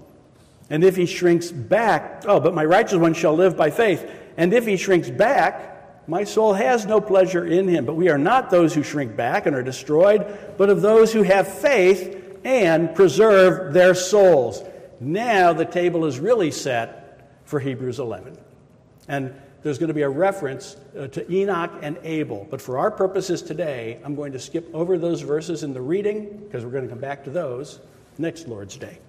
And 0.70 0.84
if 0.84 0.96
he 0.96 1.06
shrinks 1.06 1.52
back, 1.52 2.24
oh, 2.26 2.40
but 2.40 2.54
my 2.54 2.66
righteous 2.66 2.98
one 2.98 3.14
shall 3.14 3.36
live 3.36 3.56
by 3.56 3.70
faith. 3.70 4.10
And 4.38 4.54
if 4.54 4.66
he 4.66 4.78
shrinks 4.78 5.10
back, 5.10 6.08
my 6.08 6.24
soul 6.24 6.54
has 6.54 6.86
no 6.86 7.02
pleasure 7.02 7.46
in 7.46 7.68
him. 7.68 7.86
But 7.86 7.96
we 7.96 8.10
are 8.10 8.18
not 8.18 8.50
those 8.50 8.74
who 8.74 8.84
shrink 8.84 9.16
back 9.16 9.46
and 9.46 9.56
are 9.56 9.64
destroyed, 9.64 10.56
but 10.58 10.70
of 10.70 10.82
those 10.82 11.14
who 11.14 11.24
have 11.24 11.48
faith 11.48 12.40
and 12.44 12.94
preserve 12.96 13.74
their 13.74 13.96
souls. 13.96 14.64
Now 15.00 15.54
the 15.54 15.66
table 15.66 16.06
is 16.06 16.20
really 16.20 16.52
set 16.52 17.30
for 17.46 17.60
Hebrews 17.60 18.00
11. 18.00 18.38
And 19.08 19.40
there's 19.66 19.80
going 19.80 19.88
to 19.88 19.96
be 19.96 20.04
a 20.04 20.10
reference 20.10 20.78
uh, 20.96 21.08
to 21.08 21.34
Enoch 21.34 21.72
and 21.82 21.98
Abel. 22.04 22.46
But 22.52 22.62
for 22.62 22.78
our 22.78 22.92
purposes 22.92 23.42
today, 23.42 24.00
I'm 24.06 24.14
going 24.14 24.32
to 24.34 24.40
skip 24.40 24.70
over 24.76 24.96
those 25.00 25.22
verses 25.22 25.64
in 25.64 25.74
the 25.74 25.82
reading 25.82 26.38
because 26.38 26.64
we're 26.64 26.70
going 26.70 26.84
to 26.84 26.90
come 26.90 27.00
back 27.00 27.24
to 27.24 27.32
those 27.32 27.80
next 28.20 28.48
Lord's 28.48 28.78
Day. 28.78 29.00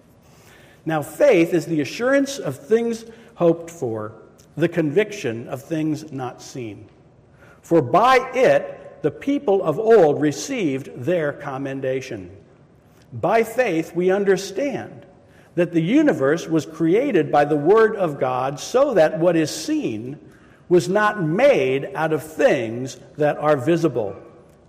Now, 0.87 1.03
faith 1.03 1.53
is 1.53 1.67
the 1.67 1.83
assurance 1.83 2.39
of 2.39 2.57
things 2.57 3.05
hoped 3.35 3.71
for, 3.71 4.15
the 4.57 4.67
conviction 4.67 5.47
of 5.49 5.63
things 5.63 6.11
not 6.11 6.41
seen. 6.41 6.89
For 7.61 7.83
by 7.83 8.31
it 8.33 9.03
the 9.03 9.11
people 9.11 9.63
of 9.63 9.79
old 9.79 10.23
received 10.23 10.89
their 10.97 11.35
commendation. 11.35 12.35
By 13.13 13.43
faith, 13.43 13.95
we 13.95 14.11
understand 14.11 15.05
that 15.55 15.73
the 15.73 15.83
universe 15.83 16.47
was 16.47 16.65
created 16.65 17.31
by 17.31 17.45
the 17.45 17.57
Word 17.57 17.95
of 17.97 18.19
God 18.19 18.59
so 18.59 18.95
that 18.95 19.19
what 19.19 19.37
is 19.37 19.55
seen 19.55 20.19
was 20.69 20.89
not 20.89 21.23
made 21.23 21.91
out 21.95 22.13
of 22.13 22.23
things 22.23 22.99
that 23.17 23.37
are 23.39 23.57
visible. 23.57 24.17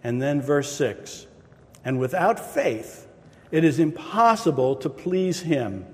And 0.04 0.22
then 0.22 0.42
verse 0.42 0.72
6 0.74 1.27
And 1.84 2.00
without 2.00 2.39
faith, 2.39 3.08
it 3.51 3.63
is 3.63 3.80
impossible 3.80 4.75
to 4.77 4.89
please 4.89 5.42
Him. 5.42 5.86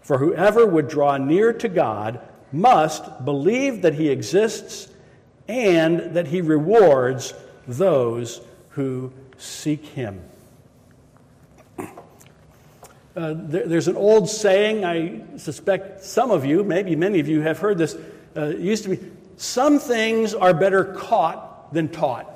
For 0.00 0.18
whoever 0.18 0.66
would 0.66 0.88
draw 0.88 1.16
near 1.16 1.52
to 1.52 1.68
God 1.68 2.20
must 2.52 3.24
believe 3.24 3.82
that 3.82 3.94
He 3.94 4.08
exists 4.08 4.88
and 5.48 6.14
that 6.14 6.28
He 6.28 6.40
rewards 6.40 7.34
those 7.66 8.40
who 8.70 9.12
seek 9.36 9.84
Him. 9.84 10.22
Uh, 13.16 13.32
there, 13.36 13.66
there's 13.66 13.86
an 13.86 13.96
old 13.96 14.28
saying, 14.28 14.84
I 14.84 15.22
suspect 15.36 16.02
some 16.02 16.32
of 16.32 16.44
you, 16.44 16.64
maybe 16.64 16.96
many 16.96 17.20
of 17.20 17.28
you, 17.28 17.42
have 17.42 17.58
heard 17.58 17.78
this. 17.78 17.94
Uh, 18.36 18.46
it 18.46 18.58
used 18.58 18.82
to 18.84 18.96
be 18.96 19.10
some 19.36 19.78
things 19.78 20.34
are 20.34 20.54
better 20.54 20.84
caught 20.84 21.72
than 21.72 21.88
taught. 21.88 22.30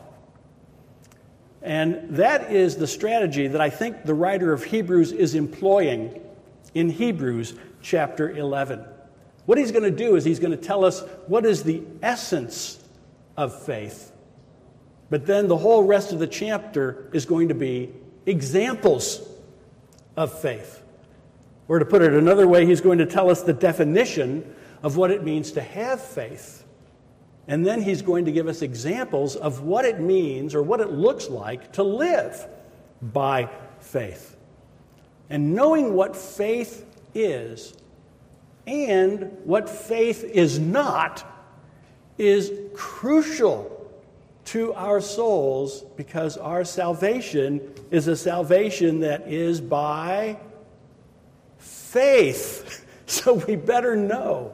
And 1.62 2.16
that 2.16 2.52
is 2.52 2.76
the 2.76 2.86
strategy 2.86 3.48
that 3.48 3.60
I 3.60 3.70
think 3.70 4.04
the 4.04 4.14
writer 4.14 4.52
of 4.52 4.64
Hebrews 4.64 5.12
is 5.12 5.34
employing 5.34 6.20
in 6.74 6.88
Hebrews 6.88 7.54
chapter 7.82 8.30
11. 8.30 8.84
What 9.46 9.58
he's 9.58 9.72
going 9.72 9.84
to 9.84 9.90
do 9.90 10.16
is 10.16 10.24
he's 10.24 10.38
going 10.38 10.50
to 10.50 10.56
tell 10.56 10.84
us 10.84 11.02
what 11.26 11.44
is 11.44 11.62
the 11.62 11.82
essence 12.02 12.82
of 13.36 13.62
faith. 13.64 14.12
But 15.10 15.26
then 15.26 15.48
the 15.48 15.56
whole 15.56 15.84
rest 15.84 16.12
of 16.12 16.18
the 16.18 16.26
chapter 16.26 17.08
is 17.12 17.24
going 17.24 17.48
to 17.48 17.54
be 17.54 17.92
examples 18.26 19.26
of 20.16 20.38
faith. 20.40 20.82
Or 21.66 21.78
to 21.78 21.84
put 21.84 22.02
it 22.02 22.12
another 22.12 22.46
way, 22.46 22.66
he's 22.66 22.80
going 22.80 22.98
to 22.98 23.06
tell 23.06 23.30
us 23.30 23.42
the 23.42 23.52
definition 23.52 24.54
of 24.82 24.96
what 24.96 25.10
it 25.10 25.24
means 25.24 25.52
to 25.52 25.62
have 25.62 26.00
faith. 26.00 26.64
And 27.48 27.64
then 27.64 27.80
he's 27.80 28.02
going 28.02 28.26
to 28.26 28.32
give 28.32 28.46
us 28.46 28.60
examples 28.60 29.34
of 29.34 29.62
what 29.62 29.86
it 29.86 30.00
means 30.00 30.54
or 30.54 30.62
what 30.62 30.80
it 30.80 30.90
looks 30.90 31.28
like 31.28 31.72
to 31.72 31.82
live 31.82 32.46
by 33.00 33.48
faith. 33.80 34.36
And 35.30 35.54
knowing 35.54 35.94
what 35.94 36.14
faith 36.14 36.84
is 37.14 37.74
and 38.66 39.36
what 39.44 39.68
faith 39.68 40.24
is 40.24 40.58
not 40.58 41.24
is 42.18 42.52
crucial 42.74 43.74
to 44.46 44.74
our 44.74 45.00
souls 45.00 45.84
because 45.96 46.36
our 46.36 46.64
salvation 46.64 47.60
is 47.90 48.08
a 48.08 48.16
salvation 48.16 49.00
that 49.00 49.26
is 49.26 49.60
by 49.60 50.38
faith. 51.58 52.84
So 53.10 53.32
we 53.32 53.56
better 53.56 53.96
know 53.96 54.52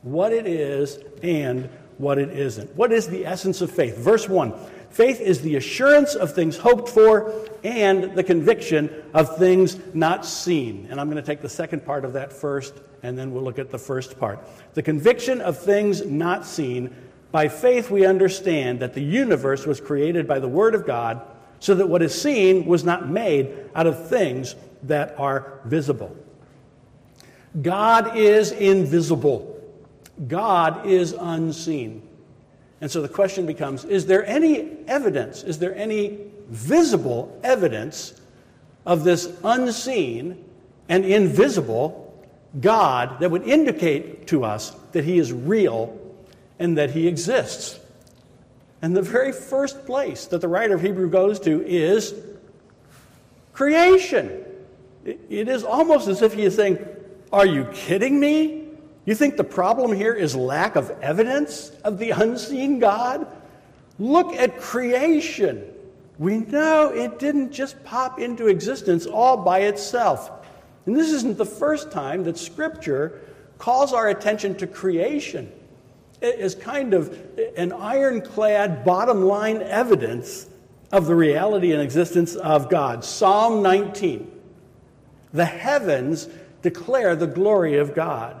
what 0.00 0.32
it 0.32 0.46
is 0.46 0.98
and 1.22 1.68
what 2.02 2.18
it 2.18 2.30
isn't. 2.30 2.74
What 2.74 2.92
is 2.92 3.06
the 3.06 3.24
essence 3.24 3.60
of 3.60 3.70
faith? 3.70 3.96
Verse 3.96 4.28
1 4.28 4.52
Faith 4.90 5.20
is 5.20 5.40
the 5.40 5.56
assurance 5.56 6.14
of 6.14 6.34
things 6.34 6.58
hoped 6.58 6.88
for 6.88 7.32
and 7.64 8.14
the 8.14 8.24
conviction 8.24 8.90
of 9.14 9.38
things 9.38 9.78
not 9.94 10.26
seen. 10.26 10.86
And 10.90 11.00
I'm 11.00 11.06
going 11.08 11.22
to 11.22 11.26
take 11.26 11.40
the 11.40 11.48
second 11.48 11.86
part 11.86 12.04
of 12.04 12.12
that 12.12 12.32
first, 12.32 12.74
and 13.02 13.16
then 13.16 13.32
we'll 13.32 13.44
look 13.44 13.58
at 13.58 13.70
the 13.70 13.78
first 13.78 14.18
part. 14.18 14.40
The 14.74 14.82
conviction 14.82 15.40
of 15.40 15.58
things 15.58 16.04
not 16.04 16.44
seen 16.44 16.94
by 17.30 17.48
faith, 17.48 17.90
we 17.90 18.04
understand 18.04 18.80
that 18.80 18.92
the 18.92 19.02
universe 19.02 19.64
was 19.64 19.80
created 19.80 20.28
by 20.28 20.40
the 20.40 20.48
Word 20.48 20.74
of 20.74 20.84
God, 20.84 21.22
so 21.60 21.74
that 21.76 21.88
what 21.88 22.02
is 22.02 22.20
seen 22.20 22.66
was 22.66 22.84
not 22.84 23.08
made 23.08 23.54
out 23.74 23.86
of 23.86 24.08
things 24.08 24.56
that 24.82 25.18
are 25.18 25.60
visible. 25.64 26.14
God 27.62 28.16
is 28.16 28.50
invisible, 28.50 29.51
God 30.26 30.86
is 30.86 31.12
unseen. 31.12 32.02
And 32.80 32.90
so 32.90 33.00
the 33.00 33.08
question 33.08 33.46
becomes 33.46 33.84
is 33.84 34.06
there 34.06 34.26
any 34.26 34.70
evidence, 34.86 35.42
is 35.42 35.58
there 35.58 35.74
any 35.74 36.18
visible 36.48 37.38
evidence 37.42 38.20
of 38.84 39.04
this 39.04 39.32
unseen 39.44 40.44
and 40.88 41.04
invisible 41.04 41.98
God 42.60 43.20
that 43.20 43.30
would 43.30 43.46
indicate 43.46 44.26
to 44.28 44.44
us 44.44 44.70
that 44.92 45.04
He 45.04 45.18
is 45.18 45.32
real 45.32 45.98
and 46.62 46.78
that 46.78 46.90
he 46.90 47.08
exists. 47.08 47.80
And 48.80 48.96
the 48.96 49.02
very 49.02 49.32
first 49.32 49.84
place 49.84 50.26
that 50.26 50.40
the 50.40 50.46
writer 50.46 50.74
of 50.74 50.80
Hebrew 50.80 51.10
goes 51.10 51.40
to 51.40 51.60
is 51.66 52.14
creation. 53.52 54.44
It 55.04 55.48
is 55.48 55.64
almost 55.64 56.06
as 56.06 56.22
if 56.22 56.34
he 56.34 56.42
is 56.42 56.54
saying, 56.54 56.78
Are 57.32 57.46
you 57.46 57.64
kidding 57.72 58.20
me? 58.20 58.61
You 59.04 59.14
think 59.14 59.36
the 59.36 59.44
problem 59.44 59.92
here 59.92 60.14
is 60.14 60.36
lack 60.36 60.76
of 60.76 60.90
evidence 61.02 61.70
of 61.84 61.98
the 61.98 62.10
unseen 62.10 62.78
God? 62.78 63.26
Look 63.98 64.34
at 64.34 64.60
creation. 64.60 65.64
We 66.18 66.38
know 66.38 66.90
it 66.90 67.18
didn't 67.18 67.52
just 67.52 67.82
pop 67.84 68.20
into 68.20 68.46
existence 68.46 69.06
all 69.06 69.36
by 69.38 69.60
itself. 69.60 70.30
And 70.86 70.96
this 70.96 71.10
isn't 71.10 71.38
the 71.38 71.46
first 71.46 71.90
time 71.90 72.24
that 72.24 72.38
Scripture 72.38 73.20
calls 73.58 73.92
our 73.92 74.08
attention 74.08 74.56
to 74.56 74.66
creation 74.66 75.52
as 76.20 76.54
kind 76.54 76.94
of 76.94 77.16
an 77.56 77.72
ironclad 77.72 78.84
bottom 78.84 79.24
line 79.24 79.62
evidence 79.62 80.46
of 80.92 81.06
the 81.06 81.14
reality 81.14 81.72
and 81.72 81.80
existence 81.80 82.34
of 82.36 82.68
God. 82.68 83.04
Psalm 83.04 83.62
19 83.62 84.30
The 85.32 85.44
heavens 85.44 86.28
declare 86.60 87.16
the 87.16 87.26
glory 87.26 87.78
of 87.78 87.94
God, 87.94 88.40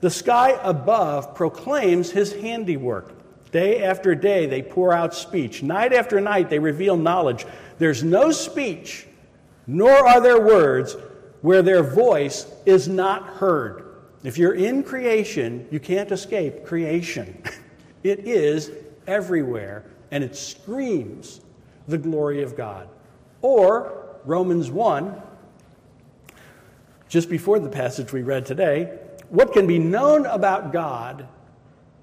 the 0.00 0.10
sky 0.10 0.58
above 0.62 1.34
proclaims 1.34 2.10
his 2.10 2.32
handiwork. 2.32 3.12
Day 3.52 3.82
after 3.82 4.14
day, 4.14 4.46
they 4.46 4.62
pour 4.62 4.92
out 4.92 5.14
speech. 5.14 5.62
Night 5.62 5.92
after 5.92 6.20
night, 6.20 6.48
they 6.48 6.58
reveal 6.58 6.96
knowledge. 6.96 7.46
There's 7.78 8.02
no 8.04 8.30
speech, 8.30 9.06
nor 9.66 9.90
are 9.90 10.20
there 10.20 10.40
words 10.40 10.96
where 11.42 11.62
their 11.62 11.82
voice 11.82 12.46
is 12.64 12.88
not 12.88 13.24
heard. 13.24 13.84
If 14.22 14.38
you're 14.38 14.54
in 14.54 14.82
creation, 14.82 15.66
you 15.70 15.80
can't 15.80 16.10
escape 16.10 16.64
creation. 16.64 17.42
It 18.02 18.20
is 18.20 18.70
everywhere, 19.06 19.84
and 20.10 20.24
it 20.24 20.34
screams 20.34 21.42
the 21.86 21.98
glory 21.98 22.42
of 22.42 22.56
God. 22.56 22.88
Or, 23.42 24.16
Romans 24.24 24.70
1, 24.70 25.20
just 27.10 27.28
before 27.28 27.58
the 27.58 27.68
passage 27.68 28.10
we 28.10 28.22
read 28.22 28.46
today, 28.46 28.98
what 29.30 29.52
can 29.52 29.66
be 29.66 29.78
known 29.78 30.26
about 30.26 30.72
God? 30.72 31.26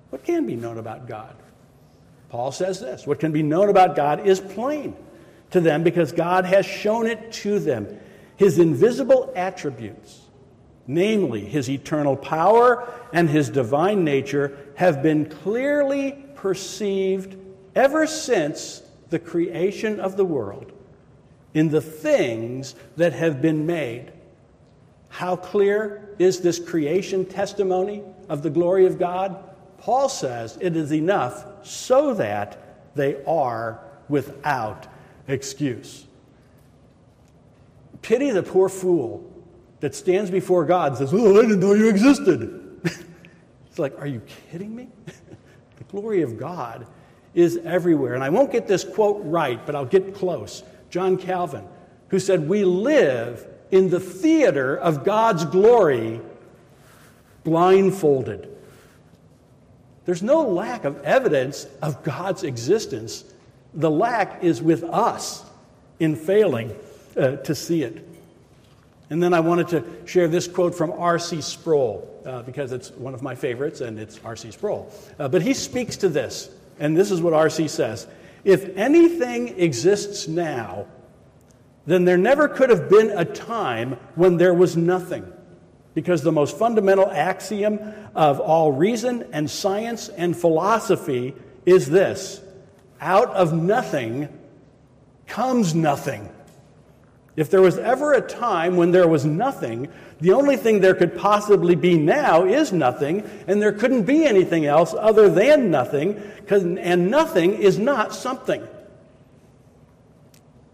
What 0.09 0.23
can 0.23 0.45
be 0.45 0.55
known 0.55 0.77
about 0.77 1.07
God? 1.07 1.35
Paul 2.29 2.51
says 2.51 2.79
this 2.79 3.05
What 3.05 3.19
can 3.19 3.31
be 3.31 3.43
known 3.43 3.69
about 3.69 3.95
God 3.95 4.25
is 4.25 4.39
plain 4.39 4.95
to 5.51 5.61
them 5.61 5.83
because 5.83 6.11
God 6.11 6.45
has 6.45 6.65
shown 6.65 7.05
it 7.05 7.31
to 7.33 7.59
them. 7.59 7.99
His 8.35 8.59
invisible 8.59 9.31
attributes 9.35 10.21
namely 10.87 11.41
his 11.41 11.69
eternal 11.69 12.15
power 12.15 12.87
and 13.11 13.29
his 13.29 13.49
divine 13.49 14.03
nature, 14.03 14.57
have 14.75 15.03
been 15.03 15.25
clearly 15.29 16.13
perceived 16.35 17.35
ever 17.75 18.07
since 18.07 18.81
the 19.09 19.19
creation 19.19 19.99
of 19.99 20.17
the 20.17 20.25
world 20.25 20.71
in 21.53 21.69
the 21.69 21.81
things 21.81 22.75
that 22.95 23.13
have 23.13 23.41
been 23.41 23.65
made. 23.65 24.11
How 25.09 25.35
clear 25.35 26.09
is 26.19 26.41
this 26.41 26.59
creation 26.59 27.25
testimony 27.25 28.03
of 28.29 28.43
the 28.43 28.49
glory 28.49 28.85
of 28.85 28.99
God? 28.99 29.43
Paul 29.79 30.09
says 30.09 30.57
it 30.59 30.75
is 30.75 30.91
enough 30.91 31.45
so 31.63 32.13
that 32.15 32.95
they 32.95 33.23
are 33.25 33.79
without 34.09 34.87
excuse. 35.27 36.05
Pity 38.01 38.31
the 38.31 38.43
poor 38.43 38.69
fool 38.69 39.29
that 39.79 39.93
stands 39.95 40.31
before 40.31 40.65
God 40.65 40.89
and 40.89 40.97
says, 40.97 41.13
Oh, 41.13 41.37
I 41.37 41.41
didn't 41.41 41.59
know 41.59 41.73
you 41.73 41.89
existed. 41.89 42.79
it's 43.67 43.79
like, 43.79 43.99
Are 43.99 44.07
you 44.07 44.21
kidding 44.51 44.75
me? 44.75 44.87
the 45.05 45.83
glory 45.89 46.21
of 46.21 46.37
God 46.37 46.87
is 47.33 47.57
everywhere. 47.57 48.15
And 48.15 48.23
I 48.23 48.29
won't 48.29 48.51
get 48.51 48.67
this 48.67 48.83
quote 48.83 49.21
right, 49.23 49.63
but 49.65 49.75
I'll 49.75 49.85
get 49.85 50.15
close. 50.15 50.63
John 50.89 51.17
Calvin, 51.17 51.67
who 52.09 52.19
said, 52.19 52.47
We 52.47 52.63
live 52.63 53.47
in 53.71 53.89
the 53.89 53.99
theater 53.99 54.75
of 54.75 55.03
God's 55.03 55.45
glory 55.45 56.21
blindfolded. 57.43 58.55
There's 60.05 60.23
no 60.23 60.41
lack 60.43 60.85
of 60.85 61.01
evidence 61.03 61.67
of 61.81 62.03
God's 62.03 62.43
existence. 62.43 63.25
The 63.73 63.91
lack 63.91 64.43
is 64.43 64.61
with 64.61 64.83
us 64.83 65.43
in 65.99 66.15
failing 66.15 66.73
uh, 67.17 67.37
to 67.37 67.53
see 67.53 67.83
it. 67.83 68.07
And 69.09 69.23
then 69.23 69.33
I 69.33 69.39
wanted 69.39 69.69
to 69.69 69.83
share 70.05 70.27
this 70.27 70.47
quote 70.47 70.75
from 70.75 70.91
R.C. 70.91 71.41
Sproul, 71.41 72.21
uh, 72.25 72.43
because 72.43 72.71
it's 72.71 72.91
one 72.91 73.13
of 73.13 73.21
my 73.21 73.35
favorites 73.35 73.81
and 73.81 73.97
it's 73.99 74.19
R.C. 74.23 74.51
Sproul. 74.51 74.91
Uh, 75.17 75.27
but 75.27 75.41
he 75.41 75.53
speaks 75.53 75.95
to 75.97 76.09
this, 76.09 76.49
and 76.79 76.95
this 76.95 77.11
is 77.11 77.21
what 77.21 77.33
R.C. 77.33 77.67
says 77.67 78.07
If 78.43 78.77
anything 78.77 79.59
exists 79.59 80.27
now, 80.27 80.87
then 81.87 82.05
there 82.05 82.17
never 82.17 82.47
could 82.47 82.69
have 82.69 82.89
been 82.89 83.09
a 83.09 83.25
time 83.25 83.93
when 84.15 84.37
there 84.37 84.53
was 84.53 84.77
nothing. 84.77 85.25
Because 85.93 86.21
the 86.21 86.31
most 86.31 86.57
fundamental 86.57 87.09
axiom 87.09 87.79
of 88.13 88.39
all 88.39 88.71
reason 88.71 89.25
and 89.31 89.49
science 89.49 90.09
and 90.09 90.37
philosophy 90.37 91.33
is 91.65 91.89
this 91.89 92.41
out 93.01 93.29
of 93.29 93.53
nothing 93.53 94.29
comes 95.27 95.73
nothing. 95.73 96.29
If 97.35 97.49
there 97.51 97.61
was 97.61 97.77
ever 97.77 98.13
a 98.13 98.21
time 98.21 98.77
when 98.77 98.91
there 98.91 99.07
was 99.07 99.23
nothing, 99.25 99.89
the 100.19 100.33
only 100.33 100.57
thing 100.57 100.81
there 100.81 100.95
could 100.95 101.17
possibly 101.17 101.75
be 101.75 101.97
now 101.97 102.45
is 102.45 102.73
nothing, 102.73 103.23
and 103.47 103.61
there 103.61 103.71
couldn't 103.71 104.03
be 104.03 104.25
anything 104.25 104.65
else 104.65 104.95
other 104.97 105.29
than 105.29 105.69
nothing, 105.69 106.19
and 106.49 107.11
nothing 107.11 107.53
is 107.53 107.77
not 107.77 108.15
something. 108.15 108.67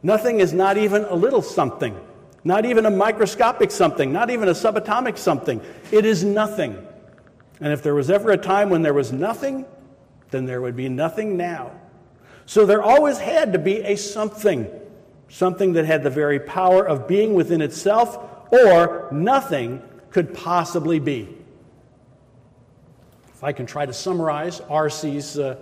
Nothing 0.03 0.39
is 0.39 0.53
not 0.53 0.77
even 0.77 1.05
a 1.05 1.15
little 1.15 1.41
something 1.41 1.98
not 2.43 2.65
even 2.65 2.86
a 2.86 2.91
microscopic 2.91 3.72
something, 3.72 4.12
not 4.12 4.29
even 4.29 4.50
a 4.50 4.53
subatomic 4.53 5.17
something. 5.17 5.62
It 5.91 6.05
is 6.05 6.24
nothing. 6.24 6.86
And 7.62 7.72
if 7.72 7.81
there 7.81 7.95
was 7.95 8.10
ever 8.10 8.31
a 8.31 8.38
time 8.38 8.69
when 8.69 8.81
there 8.81 8.93
was 8.93 9.13
nothing, 9.13 9.65
then 10.31 10.45
there 10.45 10.62
would 10.62 10.75
be 10.75 10.89
nothing 10.89 11.38
now. 11.38 11.72
So 12.45 12.65
there 12.65 12.83
always 12.83 13.17
had 13.17 13.53
to 13.53 13.60
be 13.60 13.81
a 13.81 13.95
something, 13.95 14.67
something 15.29 15.74
that 15.74 15.86
had 15.86 16.03
the 16.03 16.10
very 16.10 16.39
power 16.39 16.86
of 16.86 17.07
being 17.07 17.33
within 17.33 17.62
itself, 17.62 18.19
or 18.51 19.07
nothing 19.12 19.81
could 20.12 20.33
possibly 20.33 21.00
be. 21.00 21.29
If 23.33 23.43
I 23.43 23.53
can 23.53 23.65
try 23.65 23.86
to 23.86 23.93
summarize 23.93 24.60
R.C.'s 24.69 25.39
uh, 25.39 25.55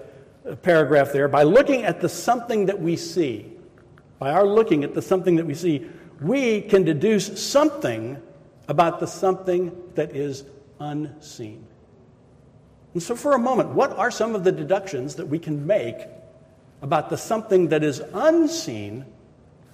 paragraph 0.64 1.12
there, 1.12 1.28
by 1.28 1.44
looking 1.44 1.84
at 1.84 2.02
the 2.02 2.10
something 2.10 2.66
that 2.66 2.82
we 2.82 2.96
see, 2.96 3.51
by 4.22 4.30
our 4.30 4.46
looking 4.46 4.84
at 4.84 4.94
the 4.94 5.02
something 5.02 5.38
that 5.38 5.48
we 5.48 5.56
see, 5.56 5.84
we 6.22 6.62
can 6.62 6.84
deduce 6.84 7.44
something 7.44 8.22
about 8.68 9.00
the 9.00 9.08
something 9.08 9.76
that 9.96 10.16
is 10.16 10.44
unseen. 10.80 11.66
And 12.94 13.02
so, 13.02 13.16
for 13.16 13.34
a 13.34 13.40
moment, 13.40 13.70
what 13.70 13.98
are 13.98 14.12
some 14.12 14.36
of 14.36 14.44
the 14.44 14.52
deductions 14.52 15.16
that 15.16 15.26
we 15.26 15.40
can 15.40 15.66
make 15.66 16.06
about 16.84 17.10
the 17.10 17.18
something 17.18 17.70
that 17.70 17.84
is 17.84 18.00
unseen 18.14 19.08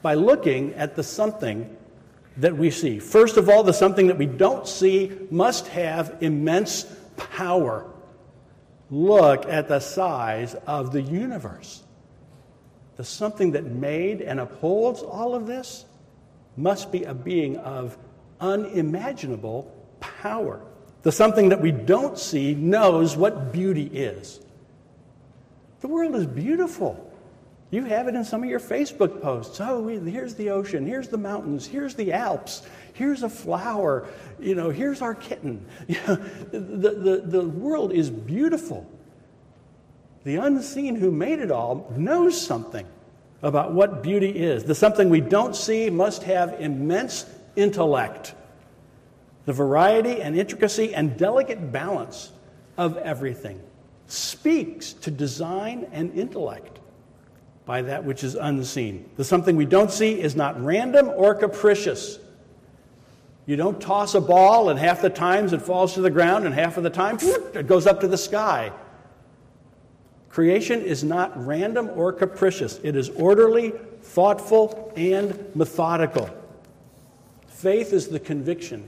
by 0.01 0.13
looking 0.13 0.73
at 0.75 0.95
the 0.95 1.03
something 1.03 1.75
that 2.37 2.55
we 2.55 2.71
see? 2.71 2.99
First 2.99 3.35
of 3.35 3.49
all, 3.49 3.63
the 3.63 3.73
something 3.73 4.07
that 4.07 4.17
we 4.17 4.27
don't 4.27 4.65
see 4.65 5.11
must 5.29 5.67
have 5.67 6.15
immense 6.21 6.85
power. 7.17 7.85
Look 8.89 9.45
at 9.49 9.67
the 9.67 9.81
size 9.81 10.55
of 10.65 10.93
the 10.93 11.01
universe. 11.01 11.83
The 12.97 13.03
something 13.03 13.51
that 13.51 13.65
made 13.65 14.21
and 14.21 14.39
upholds 14.39 15.01
all 15.01 15.35
of 15.35 15.45
this 15.47 15.85
must 16.55 16.91
be 16.91 17.03
a 17.03 17.13
being 17.13 17.57
of 17.57 17.97
unimaginable 18.41 19.71
power. 19.99 20.61
The 21.03 21.11
something 21.11 21.49
that 21.49 21.61
we 21.61 21.71
don't 21.71 22.17
see 22.17 22.55
knows 22.55 23.15
what 23.15 23.53
beauty 23.53 23.85
is. 23.85 24.41
The 25.81 25.87
world 25.87 26.15
is 26.15 26.25
beautiful. 26.25 27.03
You 27.69 27.83
have 27.83 28.07
it 28.07 28.15
in 28.15 28.23
some 28.23 28.43
of 28.43 28.49
your 28.49 28.59
Facebook 28.59 29.21
posts. 29.21 29.59
Oh, 29.59 29.87
here's 29.87 30.35
the 30.35 30.49
ocean, 30.49 30.87
here's 30.87 31.09
the 31.09 31.17
mountains, 31.17 31.67
here's 31.67 31.95
the 31.95 32.13
Alps, 32.13 32.65
here's 32.93 33.23
a 33.23 33.29
flower, 33.29 34.07
you 34.39 34.55
know, 34.55 34.69
here's 34.69 35.01
our 35.01 35.13
kitten. 35.13 35.65
the, 35.87 36.17
the, 36.51 37.21
the 37.25 37.47
world 37.47 37.91
is 37.91 38.09
beautiful. 38.09 38.89
The 40.27 40.35
unseen 40.35 40.95
who 40.95 41.09
made 41.09 41.39
it 41.39 41.51
all 41.51 41.89
knows 41.95 42.45
something 42.45 42.85
about 43.41 43.71
what 43.71 44.03
beauty 44.03 44.27
is. 44.27 44.65
The 44.65 44.75
something 44.75 45.09
we 45.09 45.21
don't 45.21 45.55
see 45.55 45.89
must 45.89 46.23
have 46.23 46.59
immense 46.59 47.25
intellect. 47.55 48.35
The 49.45 49.53
variety 49.53 50.21
and 50.21 50.37
intricacy 50.37 50.93
and 50.93 51.15
delicate 51.15 51.71
balance 51.71 52.33
of 52.75 52.97
everything 52.97 53.61
speaks 54.07 54.91
to 54.91 55.11
design 55.11 55.87
and 55.93 56.13
intellect 56.13 56.79
by 57.65 57.83
that 57.83 58.03
which 58.03 58.21
is 58.21 58.35
unseen. 58.35 59.09
The 59.15 59.23
something 59.23 59.55
we 59.55 59.65
don't 59.65 59.93
see 59.93 60.19
is 60.19 60.35
not 60.35 60.61
random 60.61 61.09
or 61.15 61.35
capricious. 61.35 62.19
You 63.45 63.55
don't 63.55 63.79
toss 63.79 64.13
a 64.13 64.19
ball 64.19 64.71
and 64.71 64.77
half 64.77 65.01
the 65.01 65.09
times 65.09 65.53
it 65.53 65.61
falls 65.61 65.93
to 65.93 66.01
the 66.01 66.09
ground 66.09 66.45
and 66.45 66.53
half 66.53 66.75
of 66.75 66.83
the 66.83 66.89
time 66.89 67.17
it 67.21 67.65
goes 67.65 67.87
up 67.87 68.01
to 68.01 68.09
the 68.09 68.17
sky. 68.17 68.73
Creation 70.29 70.81
is 70.81 71.03
not 71.03 71.45
random 71.45 71.89
or 71.95 72.13
capricious, 72.13 72.79
it 72.83 72.95
is 72.95 73.09
orderly, 73.09 73.73
thoughtful, 74.01 74.93
and 74.95 75.55
methodical. 75.55 76.29
Faith 77.47 77.93
is 77.93 78.07
the 78.07 78.19
conviction 78.19 78.87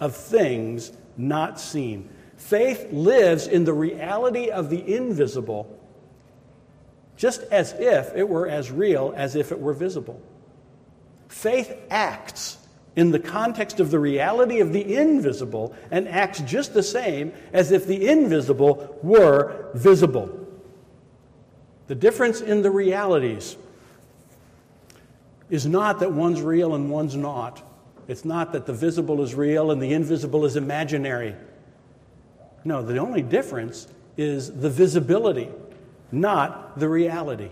of 0.00 0.14
things 0.14 0.92
not 1.16 1.58
seen. 1.58 2.08
Faith 2.36 2.92
lives 2.92 3.46
in 3.46 3.64
the 3.64 3.72
reality 3.72 4.50
of 4.50 4.68
the 4.68 4.94
invisible, 4.94 5.78
just 7.16 7.42
as 7.44 7.72
if 7.78 8.14
it 8.14 8.28
were 8.28 8.46
as 8.46 8.70
real 8.70 9.14
as 9.16 9.34
if 9.34 9.52
it 9.52 9.58
were 9.58 9.72
visible. 9.72 10.20
Faith 11.28 11.74
acts 11.90 12.58
in 12.94 13.10
the 13.10 13.18
context 13.18 13.80
of 13.80 13.90
the 13.90 13.98
reality 13.98 14.60
of 14.60 14.72
the 14.72 14.96
invisible 14.96 15.74
and 15.90 16.08
acts 16.08 16.40
just 16.40 16.74
the 16.74 16.82
same 16.82 17.32
as 17.52 17.72
if 17.72 17.86
the 17.86 18.08
invisible 18.08 18.98
were 19.02 19.70
visible. 19.74 20.45
The 21.86 21.94
difference 21.94 22.40
in 22.40 22.62
the 22.62 22.70
realities 22.70 23.56
is 25.48 25.66
not 25.66 26.00
that 26.00 26.12
one's 26.12 26.42
real 26.42 26.74
and 26.74 26.90
one's 26.90 27.16
not. 27.16 27.62
It's 28.08 28.24
not 28.24 28.52
that 28.52 28.66
the 28.66 28.72
visible 28.72 29.22
is 29.22 29.34
real 29.34 29.70
and 29.70 29.80
the 29.80 29.92
invisible 29.92 30.44
is 30.44 30.56
imaginary. 30.56 31.34
No, 32.64 32.82
the 32.82 32.98
only 32.98 33.22
difference 33.22 33.86
is 34.16 34.52
the 34.52 34.70
visibility, 34.70 35.48
not 36.10 36.78
the 36.78 36.88
reality. 36.88 37.50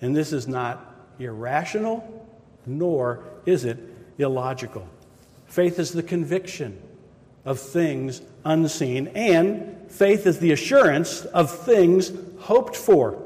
And 0.00 0.16
this 0.16 0.32
is 0.32 0.48
not 0.48 0.94
irrational, 1.18 2.26
nor 2.64 3.24
is 3.44 3.64
it 3.64 3.78
illogical. 4.18 4.88
Faith 5.46 5.78
is 5.78 5.92
the 5.92 6.02
conviction 6.02 6.80
of 7.48 7.58
things 7.58 8.20
unseen, 8.44 9.06
and 9.14 9.90
faith 9.90 10.26
is 10.26 10.38
the 10.38 10.52
assurance 10.52 11.24
of 11.24 11.50
things 11.50 12.12
hoped 12.40 12.76
for. 12.76 13.22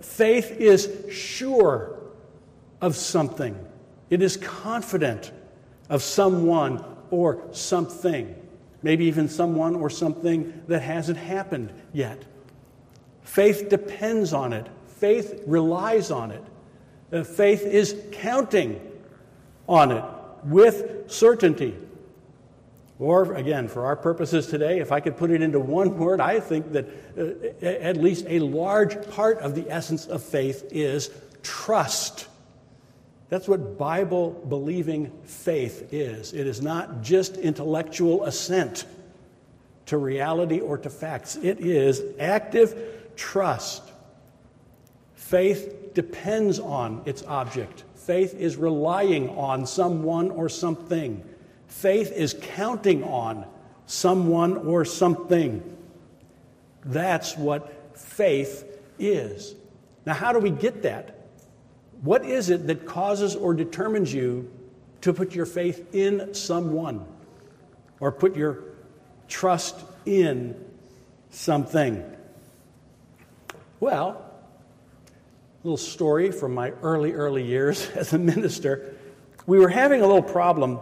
Faith 0.00 0.50
is 0.52 0.88
sure 1.12 2.00
of 2.80 2.96
something, 2.96 3.54
it 4.08 4.22
is 4.22 4.38
confident 4.38 5.32
of 5.90 6.02
someone 6.02 6.82
or 7.10 7.42
something, 7.52 8.34
maybe 8.82 9.04
even 9.04 9.28
someone 9.28 9.76
or 9.76 9.90
something 9.90 10.62
that 10.66 10.80
hasn't 10.80 11.18
happened 11.18 11.70
yet. 11.92 12.24
Faith 13.22 13.68
depends 13.68 14.32
on 14.32 14.54
it, 14.54 14.66
faith 14.86 15.42
relies 15.46 16.10
on 16.10 16.30
it. 16.30 16.42
Uh, 17.12 17.22
faith 17.22 17.62
is 17.62 18.00
counting 18.12 18.80
on 19.68 19.90
it 19.90 20.04
with 20.44 21.10
certainty. 21.10 21.76
Or, 23.00 23.32
again, 23.34 23.66
for 23.66 23.86
our 23.86 23.96
purposes 23.96 24.46
today, 24.46 24.78
if 24.78 24.92
I 24.92 25.00
could 25.00 25.16
put 25.16 25.30
it 25.30 25.42
into 25.42 25.58
one 25.58 25.98
word, 25.98 26.20
I 26.20 26.38
think 26.38 26.72
that 26.72 26.86
uh, 27.18 27.64
at 27.64 27.96
least 27.96 28.26
a 28.28 28.38
large 28.40 29.10
part 29.10 29.38
of 29.38 29.54
the 29.54 29.68
essence 29.70 30.06
of 30.06 30.22
faith 30.22 30.68
is 30.70 31.10
trust. 31.42 32.28
That's 33.30 33.48
what 33.48 33.78
Bible 33.78 34.32
believing 34.48 35.10
faith 35.24 35.92
is. 35.92 36.34
It 36.34 36.46
is 36.46 36.60
not 36.60 37.00
just 37.00 37.38
intellectual 37.38 38.24
assent 38.26 38.84
to 39.86 39.96
reality 39.96 40.60
or 40.60 40.78
to 40.78 40.90
facts, 40.90 41.36
it 41.36 41.58
is 41.58 42.02
active 42.20 43.12
trust. 43.16 43.82
Faith 45.14 45.80
Faith 45.90 45.94
depends 45.94 46.58
on 46.58 47.02
its 47.04 47.22
object. 47.24 47.84
Faith 47.94 48.34
is 48.34 48.56
relying 48.56 49.28
on 49.30 49.66
someone 49.66 50.30
or 50.30 50.48
something. 50.48 51.24
Faith 51.70 52.12
is 52.12 52.36
counting 52.42 53.04
on 53.04 53.46
someone 53.86 54.56
or 54.56 54.84
something. 54.84 55.62
That's 56.84 57.36
what 57.36 57.96
faith 57.96 58.64
is. 58.98 59.54
Now, 60.04 60.14
how 60.14 60.32
do 60.32 60.40
we 60.40 60.50
get 60.50 60.82
that? 60.82 61.28
What 62.02 62.24
is 62.24 62.50
it 62.50 62.66
that 62.66 62.86
causes 62.86 63.36
or 63.36 63.54
determines 63.54 64.12
you 64.12 64.50
to 65.02 65.12
put 65.12 65.34
your 65.34 65.46
faith 65.46 65.94
in 65.94 66.34
someone 66.34 67.06
or 68.00 68.10
put 68.10 68.34
your 68.34 68.64
trust 69.28 69.76
in 70.04 70.56
something? 71.30 72.04
Well, 73.78 74.24
a 75.62 75.66
little 75.66 75.76
story 75.76 76.32
from 76.32 76.52
my 76.52 76.70
early, 76.82 77.12
early 77.12 77.46
years 77.46 77.88
as 77.94 78.12
a 78.12 78.18
minister. 78.18 78.96
We 79.46 79.60
were 79.60 79.68
having 79.68 80.00
a 80.00 80.06
little 80.06 80.20
problem 80.20 80.80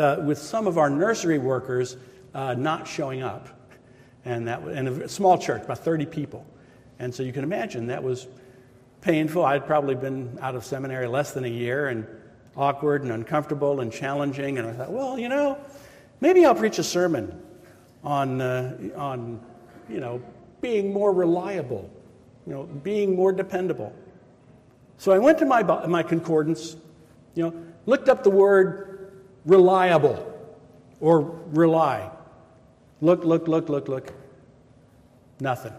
uh, 0.00 0.16
with 0.22 0.38
some 0.38 0.66
of 0.66 0.78
our 0.78 0.88
nursery 0.88 1.38
workers 1.38 1.96
uh, 2.34 2.54
not 2.54 2.88
showing 2.88 3.22
up. 3.22 3.48
And 4.24 4.48
that 4.48 4.62
in 4.68 4.88
a 4.88 5.08
small 5.08 5.38
church, 5.38 5.62
about 5.62 5.78
30 5.78 6.06
people. 6.06 6.46
And 6.98 7.14
so 7.14 7.22
you 7.22 7.32
can 7.32 7.44
imagine 7.44 7.86
that 7.88 8.02
was 8.02 8.26
painful. 9.02 9.44
I'd 9.44 9.66
probably 9.66 9.94
been 9.94 10.38
out 10.40 10.54
of 10.54 10.64
seminary 10.64 11.06
less 11.06 11.32
than 11.32 11.44
a 11.44 11.48
year 11.48 11.88
and 11.88 12.06
awkward 12.56 13.02
and 13.02 13.12
uncomfortable 13.12 13.80
and 13.80 13.92
challenging. 13.92 14.58
And 14.58 14.68
I 14.68 14.72
thought, 14.72 14.90
well, 14.90 15.18
you 15.18 15.28
know, 15.28 15.58
maybe 16.20 16.44
I'll 16.44 16.54
preach 16.54 16.78
a 16.78 16.84
sermon 16.84 17.38
on, 18.02 18.40
uh, 18.40 18.76
on 18.96 19.40
you 19.88 20.00
know, 20.00 20.22
being 20.60 20.92
more 20.92 21.12
reliable, 21.12 21.90
you 22.46 22.54
know, 22.54 22.64
being 22.64 23.14
more 23.14 23.32
dependable. 23.32 23.94
So 24.98 25.12
I 25.12 25.18
went 25.18 25.38
to 25.38 25.46
my, 25.46 25.62
my 25.86 26.02
concordance, 26.02 26.76
you 27.34 27.44
know, 27.44 27.64
looked 27.86 28.08
up 28.08 28.22
the 28.22 28.30
word 28.30 28.89
reliable 29.44 30.26
or 31.00 31.20
rely. 31.20 32.10
Look, 33.00 33.24
look, 33.24 33.48
look, 33.48 33.68
look, 33.68 33.88
look. 33.88 34.12
Nothing. 35.40 35.72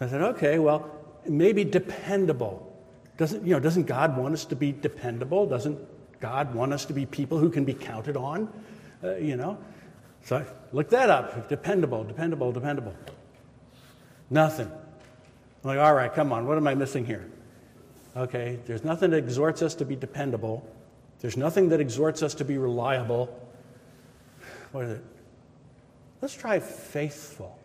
I 0.00 0.08
said, 0.08 0.20
okay, 0.20 0.58
well, 0.58 0.90
maybe 1.26 1.64
dependable. 1.64 2.72
Doesn't, 3.16 3.46
you 3.46 3.54
know, 3.54 3.60
doesn't 3.60 3.84
God 3.84 4.16
want 4.16 4.34
us 4.34 4.44
to 4.46 4.56
be 4.56 4.72
dependable? 4.72 5.46
Doesn't 5.46 5.78
God 6.20 6.54
want 6.54 6.72
us 6.72 6.84
to 6.86 6.92
be 6.92 7.06
people 7.06 7.38
who 7.38 7.50
can 7.50 7.64
be 7.64 7.74
counted 7.74 8.16
on? 8.16 8.52
Uh, 9.02 9.16
you 9.16 9.36
know? 9.36 9.58
So 10.24 10.38
I 10.38 10.44
looked 10.72 10.90
that 10.90 11.10
up. 11.10 11.48
Dependable, 11.48 12.04
dependable, 12.04 12.52
dependable. 12.52 12.94
Nothing. 14.30 14.66
I'm 14.66 15.68
like, 15.68 15.78
all 15.78 15.94
right, 15.94 16.12
come 16.12 16.32
on, 16.32 16.46
what 16.46 16.56
am 16.56 16.66
I 16.66 16.74
missing 16.74 17.04
here? 17.04 17.28
Okay, 18.16 18.58
there's 18.66 18.84
nothing 18.84 19.10
that 19.10 19.18
exhorts 19.18 19.62
us 19.62 19.74
to 19.76 19.84
be 19.84 19.96
dependable. 19.96 20.66
There's 21.24 21.38
nothing 21.38 21.70
that 21.70 21.80
exhorts 21.80 22.22
us 22.22 22.34
to 22.34 22.44
be 22.44 22.58
reliable. 22.58 23.34
What 24.72 24.84
is 24.84 24.90
it? 24.90 25.04
Let's 26.20 26.34
try 26.34 26.58
faithful. 26.58 27.58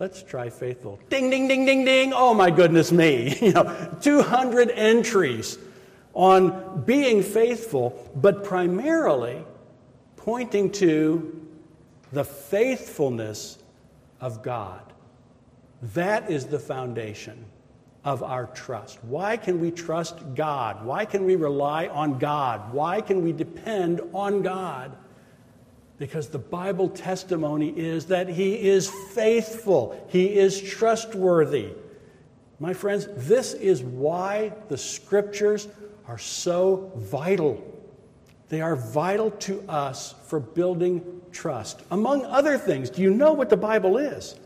Let's 0.00 0.20
try 0.20 0.50
faithful. 0.50 0.98
Ding, 1.08 1.30
ding, 1.30 1.46
ding, 1.46 1.64
ding, 1.64 1.84
ding. 1.84 2.12
Oh 2.12 2.34
my 2.34 2.50
goodness 2.50 2.90
me. 2.90 3.38
You 3.40 3.52
know, 3.52 3.96
200 4.00 4.72
entries 4.72 5.58
on 6.12 6.82
being 6.84 7.22
faithful, 7.22 8.10
but 8.16 8.42
primarily 8.42 9.44
pointing 10.16 10.72
to 10.72 11.48
the 12.10 12.24
faithfulness 12.24 13.58
of 14.20 14.42
God. 14.42 14.82
That 15.94 16.32
is 16.32 16.46
the 16.46 16.58
foundation 16.58 17.44
of 18.06 18.22
our 18.22 18.46
trust. 18.46 19.02
Why 19.02 19.36
can 19.36 19.60
we 19.60 19.72
trust 19.72 20.34
God? 20.36 20.86
Why 20.86 21.04
can 21.04 21.24
we 21.24 21.34
rely 21.34 21.88
on 21.88 22.20
God? 22.20 22.72
Why 22.72 23.00
can 23.00 23.22
we 23.22 23.32
depend 23.32 24.00
on 24.14 24.42
God? 24.42 24.96
Because 25.98 26.28
the 26.28 26.38
Bible 26.38 26.88
testimony 26.88 27.70
is 27.76 28.06
that 28.06 28.28
He 28.28 28.54
is 28.68 28.88
faithful, 29.12 30.06
He 30.08 30.38
is 30.38 30.62
trustworthy. 30.62 31.72
My 32.60 32.72
friends, 32.72 33.08
this 33.16 33.54
is 33.54 33.82
why 33.82 34.52
the 34.68 34.78
Scriptures 34.78 35.66
are 36.06 36.16
so 36.16 36.92
vital. 36.94 37.60
They 38.48 38.60
are 38.60 38.76
vital 38.76 39.32
to 39.32 39.62
us 39.68 40.14
for 40.26 40.38
building 40.38 41.22
trust. 41.32 41.82
Among 41.90 42.24
other 42.24 42.56
things, 42.56 42.88
do 42.88 43.02
you 43.02 43.10
know 43.10 43.32
what 43.32 43.50
the 43.50 43.56
Bible 43.56 43.96
is? 43.96 44.38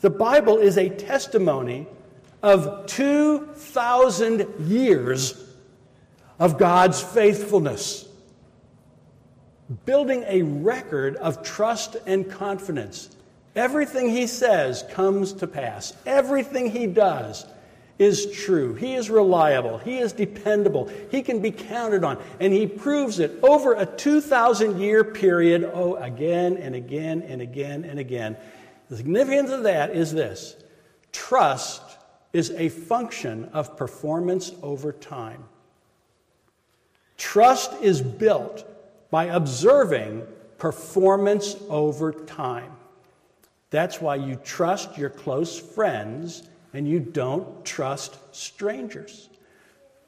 The 0.00 0.10
Bible 0.10 0.58
is 0.58 0.76
a 0.76 0.88
testimony 0.88 1.86
of 2.42 2.86
2,000 2.86 4.68
years 4.68 5.44
of 6.38 6.58
God's 6.58 7.02
faithfulness 7.02 8.08
building 9.84 10.24
a 10.26 10.42
record 10.42 11.16
of 11.16 11.42
trust 11.42 11.96
and 12.06 12.30
confidence. 12.30 13.10
Everything 13.54 14.08
he 14.08 14.26
says 14.26 14.84
comes 14.90 15.32
to 15.34 15.46
pass, 15.46 15.92
everything 16.06 16.70
he 16.70 16.86
does 16.86 17.44
is 17.98 18.30
true. 18.30 18.74
He 18.74 18.94
is 18.94 19.10
reliable. 19.10 19.78
He 19.78 19.98
is 19.98 20.12
dependable. 20.12 20.88
He 21.10 21.22
can 21.22 21.40
be 21.40 21.50
counted 21.50 22.04
on. 22.04 22.22
And 22.38 22.52
he 22.52 22.66
proves 22.66 23.18
it 23.18 23.32
over 23.42 23.74
a 23.74 23.84
2,000 23.84 24.80
year 24.80 25.02
period, 25.02 25.68
oh, 25.74 25.96
again 25.96 26.56
and 26.58 26.76
again 26.76 27.22
and 27.22 27.42
again 27.42 27.84
and 27.84 27.98
again. 27.98 28.36
The 28.88 28.96
significance 28.96 29.50
of 29.50 29.64
that 29.64 29.90
is 29.90 30.12
this 30.12 30.54
trust 31.10 31.82
is 32.32 32.50
a 32.52 32.68
function 32.68 33.46
of 33.52 33.76
performance 33.76 34.52
over 34.62 34.92
time. 34.92 35.44
Trust 37.16 37.72
is 37.82 38.00
built 38.00 38.64
by 39.10 39.24
observing 39.26 40.26
performance 40.58 41.56
over 41.68 42.12
time. 42.12 42.72
That's 43.70 44.00
why 44.00 44.16
you 44.16 44.36
trust 44.36 44.96
your 44.96 45.10
close 45.10 45.58
friends 45.58 46.42
and 46.72 46.86
you 46.86 47.00
don't 47.00 47.64
trust 47.64 48.16
strangers. 48.34 49.28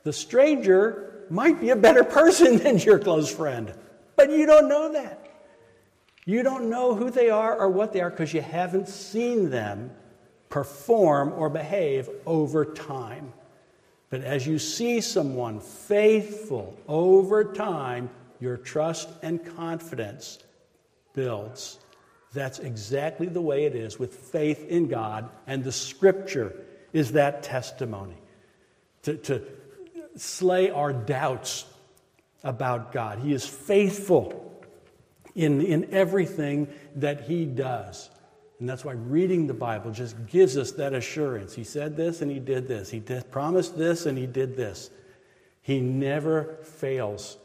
The 0.03 0.13
stranger 0.13 1.25
might 1.31 1.61
be 1.61 1.71
a 1.71 1.77
better 1.77 2.05
person 2.21 2.59
than 2.59 2.79
your 2.79 2.99
close 2.99 3.35
friend, 3.35 3.73
but 4.17 4.31
you 4.31 4.47
don't 4.47 4.69
know 4.69 4.93
that. 4.93 5.27
You 6.27 6.43
don't 6.43 6.69
know 6.69 6.95
who 6.95 7.11
they 7.11 7.31
are 7.31 7.57
or 7.57 7.69
what 7.69 7.93
they 7.93 8.01
are 8.01 8.11
because 8.11 8.33
you 8.35 8.43
haven't 8.43 8.89
seen 8.89 9.51
them 9.51 9.91
perform 10.51 11.33
or 11.33 11.49
behave 11.49 12.11
over 12.27 12.65
time. 12.65 13.33
But 14.11 14.23
as 14.23 14.47
you 14.47 14.59
see 14.59 15.01
someone 15.01 15.61
faithful 15.61 16.77
over 16.89 17.45
time, 17.45 18.11
your 18.41 18.57
trust 18.57 19.09
and 19.23 19.45
confidence 19.57 20.41
builds. 21.15 21.79
That's 22.33 22.59
exactly 22.59 23.27
the 23.27 23.41
way 23.41 23.65
it 23.65 23.75
is 23.75 23.99
with 23.99 24.15
faith 24.15 24.67
in 24.69 24.89
God, 24.89 25.29
and 25.47 25.65
the 25.65 25.73
scripture 25.73 26.55
is 26.93 27.13
that 27.13 27.43
testimony. 27.43 28.17
To, 29.05 29.17
to 29.17 29.43
slay 30.17 30.71
our 30.71 30.93
doubts 30.93 31.65
about 32.43 32.93
God. 32.93 33.21
He 33.21 33.33
is 33.33 33.47
faithful 33.47 34.63
in, 35.35 35.61
in 35.63 35.93
everything 35.93 36.69
that 36.97 37.23
He 37.23 37.45
does. 37.45 38.10
And 38.61 38.69
that's 38.69 38.85
why 38.85 38.93
reading 38.93 39.47
the 39.47 39.55
Bible 39.55 39.91
just 39.91 40.15
gives 40.27 40.57
us 40.57 40.73
that 40.73 40.93
assurance. 40.93 41.55
He 41.55 41.65
said 41.65 41.97
this 41.97 42.23
and 42.23 42.31
He 42.31 42.39
did 42.39 42.69
this. 42.69 42.91
He 42.91 43.01
did, 43.01 43.31
promised 43.31 43.77
this 43.77 44.07
and 44.07 44.17
He 44.17 44.27
did 44.27 44.57
this. 44.57 44.91
He 45.63 45.81
never 45.81 46.57
fails 46.63 47.37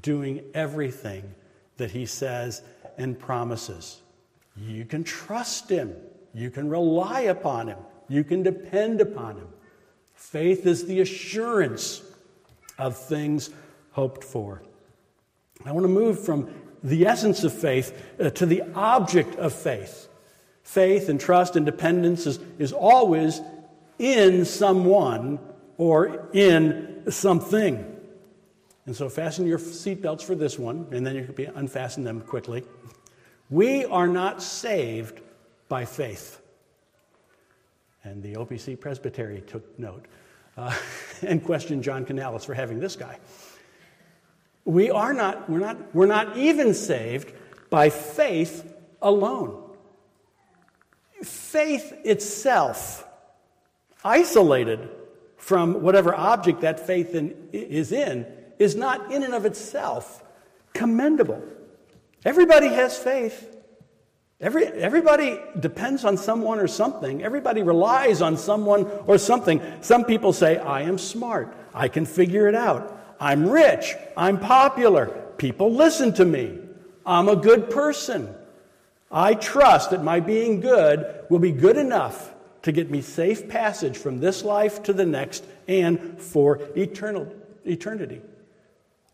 doing 0.00 0.42
everything 0.54 1.34
that 1.76 1.90
he 1.90 2.06
says 2.06 2.62
and 2.98 3.18
promises. 3.18 4.02
You 4.56 4.84
can 4.84 5.04
trust 5.04 5.70
him. 5.70 5.94
You 6.34 6.50
can 6.50 6.68
rely 6.68 7.22
upon 7.22 7.68
him. 7.68 7.78
You 8.08 8.24
can 8.24 8.42
depend 8.42 9.00
upon 9.00 9.36
him. 9.36 9.48
Faith 10.14 10.66
is 10.66 10.86
the 10.86 11.00
assurance 11.00 12.02
of 12.76 12.96
things 12.96 13.50
hoped 13.92 14.24
for. 14.24 14.62
I 15.64 15.72
want 15.72 15.84
to 15.84 15.88
move 15.88 16.24
from 16.24 16.52
the 16.82 17.06
essence 17.06 17.44
of 17.44 17.52
faith 17.52 17.96
uh, 18.20 18.30
to 18.30 18.46
the 18.46 18.62
object 18.74 19.36
of 19.36 19.52
faith. 19.52 20.08
Faith 20.68 21.08
and 21.08 21.18
trust 21.18 21.56
and 21.56 21.64
dependence 21.64 22.26
is, 22.26 22.38
is 22.58 22.74
always 22.74 23.40
in 23.98 24.44
someone 24.44 25.38
or 25.78 26.28
in 26.34 27.04
something. 27.10 27.96
And 28.84 28.94
so 28.94 29.08
fasten 29.08 29.46
your 29.46 29.58
seatbelts 29.58 30.20
for 30.20 30.34
this 30.34 30.58
one, 30.58 30.86
and 30.90 31.06
then 31.06 31.16
you 31.16 31.24
can 31.24 31.34
be, 31.34 31.46
unfasten 31.46 32.04
them 32.04 32.20
quickly. 32.20 32.64
We 33.48 33.86
are 33.86 34.06
not 34.06 34.42
saved 34.42 35.22
by 35.70 35.86
faith. 35.86 36.38
And 38.04 38.22
the 38.22 38.34
OPC 38.34 38.78
Presbytery 38.78 39.40
took 39.46 39.78
note 39.78 40.04
uh, 40.58 40.76
and 41.22 41.42
questioned 41.42 41.82
John 41.82 42.04
Canales 42.04 42.44
for 42.44 42.52
having 42.52 42.78
this 42.78 42.94
guy. 42.94 43.18
We 44.66 44.90
are 44.90 45.14
not, 45.14 45.48
we're 45.48 45.60
not, 45.60 45.94
we're 45.94 46.04
not 46.04 46.36
even 46.36 46.74
saved 46.74 47.32
by 47.70 47.88
faith 47.88 48.70
alone. 49.00 49.64
Faith 51.22 51.92
itself, 52.04 53.06
isolated 54.04 54.88
from 55.36 55.82
whatever 55.82 56.14
object 56.14 56.60
that 56.60 56.86
faith 56.86 57.14
in, 57.14 57.48
is 57.52 57.92
in, 57.92 58.26
is 58.58 58.74
not 58.74 59.12
in 59.12 59.22
and 59.22 59.34
of 59.34 59.44
itself 59.44 60.22
commendable. 60.74 61.42
Everybody 62.24 62.68
has 62.68 62.96
faith. 62.98 63.56
Every, 64.40 64.66
everybody 64.66 65.40
depends 65.58 66.04
on 66.04 66.16
someone 66.16 66.60
or 66.60 66.68
something. 66.68 67.24
Everybody 67.24 67.62
relies 67.62 68.22
on 68.22 68.36
someone 68.36 68.84
or 69.06 69.18
something. 69.18 69.60
Some 69.80 70.04
people 70.04 70.32
say, 70.32 70.58
I 70.58 70.82
am 70.82 70.98
smart. 70.98 71.56
I 71.74 71.88
can 71.88 72.06
figure 72.06 72.46
it 72.48 72.54
out. 72.54 72.96
I'm 73.18 73.48
rich. 73.48 73.96
I'm 74.16 74.38
popular. 74.38 75.06
People 75.38 75.72
listen 75.72 76.12
to 76.14 76.24
me. 76.24 76.58
I'm 77.04 77.28
a 77.28 77.34
good 77.34 77.70
person. 77.70 78.32
I 79.10 79.34
trust 79.34 79.90
that 79.90 80.04
my 80.04 80.20
being 80.20 80.60
good 80.60 81.24
will 81.30 81.38
be 81.38 81.52
good 81.52 81.76
enough 81.76 82.34
to 82.62 82.72
get 82.72 82.90
me 82.90 83.00
safe 83.00 83.48
passage 83.48 83.96
from 83.96 84.20
this 84.20 84.44
life 84.44 84.82
to 84.84 84.92
the 84.92 85.06
next 85.06 85.44
and 85.66 86.20
for 86.20 86.60
eternal, 86.76 87.32
eternity. 87.64 88.20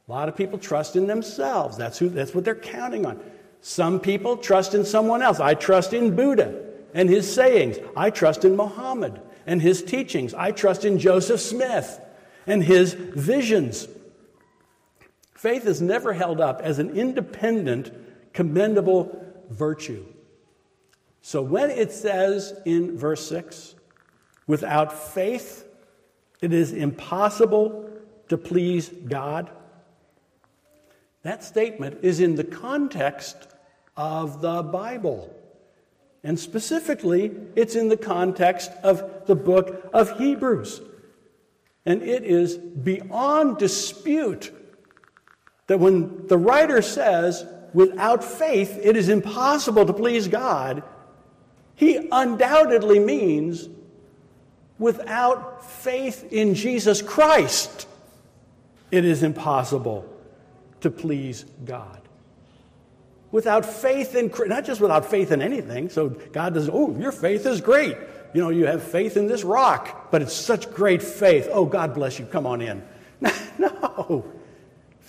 A 0.08 0.12
lot 0.12 0.28
of 0.28 0.36
people 0.36 0.58
trust 0.58 0.96
in 0.96 1.06
themselves. 1.06 1.76
That's, 1.76 1.98
who, 1.98 2.08
that's 2.08 2.34
what 2.34 2.44
they're 2.44 2.54
counting 2.54 3.06
on. 3.06 3.20
Some 3.60 4.00
people 4.00 4.36
trust 4.36 4.74
in 4.74 4.84
someone 4.84 5.22
else. 5.22 5.40
I 5.40 5.54
trust 5.54 5.94
in 5.94 6.14
Buddha 6.14 6.62
and 6.92 7.08
his 7.08 7.32
sayings. 7.32 7.78
I 7.96 8.10
trust 8.10 8.44
in 8.44 8.56
Muhammad 8.56 9.20
and 9.46 9.62
his 9.62 9.82
teachings. 9.82 10.34
I 10.34 10.50
trust 10.50 10.84
in 10.84 10.98
Joseph 10.98 11.40
Smith 11.40 12.00
and 12.46 12.62
his 12.62 12.92
visions. 12.94 13.88
Faith 15.34 15.66
is 15.66 15.80
never 15.80 16.12
held 16.12 16.40
up 16.40 16.60
as 16.60 16.78
an 16.78 16.90
independent, 16.90 17.92
commendable 18.32 19.23
virtue. 19.50 20.04
So 21.22 21.42
when 21.42 21.70
it 21.70 21.90
says 21.90 22.54
in 22.64 22.98
verse 22.98 23.26
6, 23.28 23.74
without 24.46 24.92
faith, 24.92 25.66
it 26.40 26.52
is 26.52 26.72
impossible 26.72 27.90
to 28.28 28.36
please 28.36 28.88
God, 28.88 29.50
that 31.22 31.42
statement 31.42 32.00
is 32.02 32.20
in 32.20 32.34
the 32.34 32.44
context 32.44 33.36
of 33.96 34.42
the 34.42 34.62
Bible. 34.62 35.34
And 36.22 36.38
specifically, 36.38 37.32
it's 37.56 37.74
in 37.74 37.88
the 37.88 37.96
context 37.96 38.70
of 38.82 39.26
the 39.26 39.34
book 39.34 39.88
of 39.92 40.18
Hebrews. 40.18 40.80
And 41.86 42.02
it 42.02 42.24
is 42.24 42.56
beyond 42.56 43.58
dispute 43.58 44.52
that 45.66 45.78
when 45.78 46.26
the 46.26 46.38
writer 46.38 46.82
says, 46.82 47.46
without 47.74 48.24
faith, 48.24 48.78
it 48.82 48.96
is 48.96 49.10
impossible 49.10 49.84
to 49.84 49.92
please 49.92 50.28
God, 50.28 50.82
he 51.74 52.08
undoubtedly 52.10 53.00
means 53.00 53.68
without 54.78 55.64
faith 55.64 56.32
in 56.32 56.54
Jesus 56.54 57.02
Christ, 57.02 57.86
it 58.90 59.04
is 59.04 59.22
impossible 59.22 60.08
to 60.80 60.90
please 60.90 61.44
God. 61.64 62.00
Without 63.32 63.66
faith 63.66 64.14
in, 64.14 64.32
not 64.48 64.64
just 64.64 64.80
without 64.80 65.04
faith 65.04 65.32
in 65.32 65.42
anything, 65.42 65.88
so 65.88 66.10
God 66.10 66.54
doesn't, 66.54 66.72
oh, 66.72 66.96
your 66.98 67.10
faith 67.10 67.44
is 67.46 67.60
great. 67.60 67.96
You 68.32 68.40
know, 68.40 68.50
you 68.50 68.66
have 68.66 68.82
faith 68.82 69.16
in 69.16 69.26
this 69.26 69.42
rock, 69.42 70.10
but 70.12 70.22
it's 70.22 70.32
such 70.32 70.70
great 70.70 71.02
faith. 71.02 71.48
Oh, 71.50 71.64
God 71.64 71.94
bless 71.94 72.18
you, 72.18 72.26
come 72.26 72.46
on 72.46 72.60
in. 72.60 72.82
no, 73.58 74.24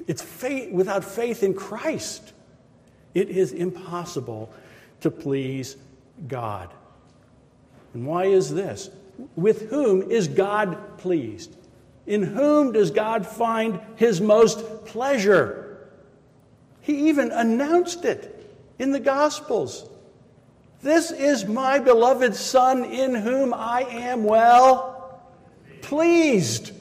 it's 0.08 0.22
faith, 0.22 0.72
without 0.72 1.04
faith 1.04 1.44
in 1.44 1.54
Christ, 1.54 2.34
it 3.16 3.30
is 3.30 3.54
impossible 3.54 4.54
to 5.02 5.10
please 5.10 5.78
God. 6.28 6.70
And 7.94 8.06
why 8.06 8.26
is 8.26 8.54
this? 8.54 8.90
With 9.36 9.70
whom 9.70 10.12
is 10.12 10.28
God 10.28 10.98
pleased? 10.98 11.56
In 12.06 12.22
whom 12.22 12.74
does 12.74 12.92
God 12.92 13.26
find 13.26 13.80
his 13.96 14.22
most 14.22 14.86
pleasure? 14.86 15.90
He 16.82 17.10
even 17.10 17.32
announced 17.32 18.06
it 18.06 18.54
in 18.78 18.92
the 18.92 19.00
Gospels. 19.00 19.90
This 20.82 21.10
is 21.10 21.46
my 21.46 21.80
beloved 21.80 22.36
Son 22.36 22.84
in 22.84 23.16
whom 23.16 23.54
I 23.54 23.82
am 23.90 24.24
well 24.24 25.24
pleased. 25.82 26.74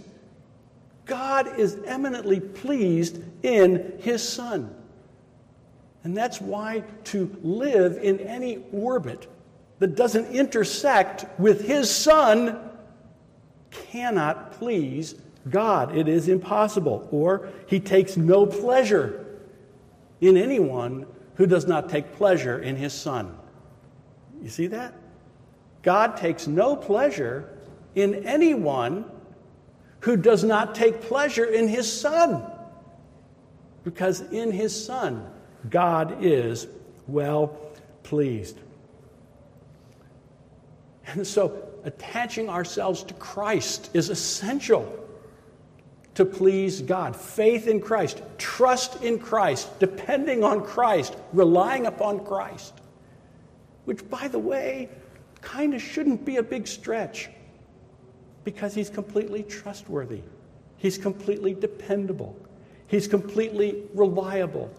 God 1.07 1.59
is 1.59 1.79
eminently 1.87 2.41
pleased 2.41 3.23
in 3.43 3.95
his 4.01 4.27
Son. 4.27 4.75
And 6.05 6.17
that's 6.17 6.41
why 6.41 6.85
to 7.05 7.35
live 7.43 7.97
in 7.97 8.21
any 8.21 8.63
orbit 8.73 9.27
that 9.79 9.97
doesn't 9.97 10.27
intersect 10.27 11.25
with 11.39 11.67
his 11.67 11.91
Son 11.91 12.71
cannot 13.71 14.53
please 14.53 15.15
God. 15.51 15.97
It 15.97 16.07
is 16.07 16.29
impossible. 16.29 17.09
Or 17.11 17.49
he 17.67 17.81
takes 17.81 18.17
no 18.17 18.47
pleasure 18.47 19.25
in 20.21 20.37
anyone 20.37 21.07
who 21.37 21.47
does 21.47 21.67
not 21.67 21.89
take 21.89 22.13
pleasure 22.13 22.59
in 22.59 22.77
his 22.77 22.93
Son. 22.93 23.37
You 24.43 24.51
see 24.51 24.69
that? 24.69 24.95
God 25.83 26.17
takes 26.17 26.47
no 26.47 26.77
pleasure 26.77 27.59
in 27.95 28.27
anyone 28.27 29.05
who 30.01 30.17
does 30.17 30.45
not 30.45 30.75
take 30.75 31.01
pleasure 31.01 31.45
in 31.45 31.67
his 31.67 31.91
Son. 31.91 32.45
Because 33.85 34.21
in 34.21 34.53
his 34.53 34.85
Son, 34.85 35.31
God 35.71 36.23
is 36.23 36.67
well 37.07 37.59
pleased. 38.03 38.59
And 41.07 41.27
so, 41.27 41.69
attaching 41.85 42.49
ourselves 42.49 43.03
to 43.05 43.15
Christ 43.15 43.91
is 43.95 44.09
essential 44.09 45.05
to 46.15 46.25
please 46.25 46.81
God. 46.81 47.15
Faith 47.17 47.67
in 47.67 47.81
Christ, 47.81 48.23
trust 48.39 49.03
in 49.03 49.19
Christ, 49.19 49.79
depending 49.79 50.45
on 50.45 50.65
Christ, 50.65 51.17
relying 51.33 51.87
upon 51.87 52.25
Christ. 52.25 52.75
Which, 53.85 54.09
by 54.09 54.29
the 54.29 54.39
way, 54.39 54.89
kind 55.41 55.75
of 55.75 55.83
shouldn't 55.83 56.25
be 56.25 56.37
a 56.37 56.43
big 56.43 56.67
stretch 56.67 57.29
because 58.45 58.75
he's 58.75 58.91
completely 58.91 59.43
trustworthy, 59.43 60.21
he's 60.77 60.99
completely 60.99 61.55
dependable, 61.55 62.37
he's 62.87 63.09
completely 63.09 63.83
reliable. 63.95 64.71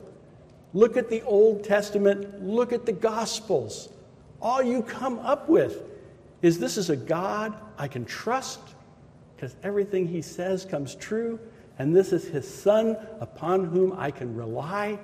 Look 0.76 0.98
at 0.98 1.10
the 1.10 1.22
Old 1.22 1.64
Testament, 1.64 2.44
look 2.44 2.74
at 2.74 2.86
the 2.86 2.92
Gospels. 2.92 3.88
All 4.42 4.62
you 4.62 4.84
come 4.84 5.20
up 5.20 5.48
with 5.48 5.82
is 6.42 6.60
this 6.60 6.76
is 6.76 6.90
a 6.90 6.98
God 6.98 7.54
I 7.78 7.88
can 7.88 8.04
trust 8.04 8.60
because 9.34 9.56
everything 9.64 10.06
he 10.06 10.22
says 10.22 10.66
comes 10.66 10.94
true, 10.94 11.40
and 11.80 11.96
this 11.96 12.12
is 12.12 12.26
his 12.26 12.46
Son 12.46 12.98
upon 13.22 13.64
whom 13.64 13.94
I 13.98 14.12
can 14.12 14.36
rely 14.36 15.00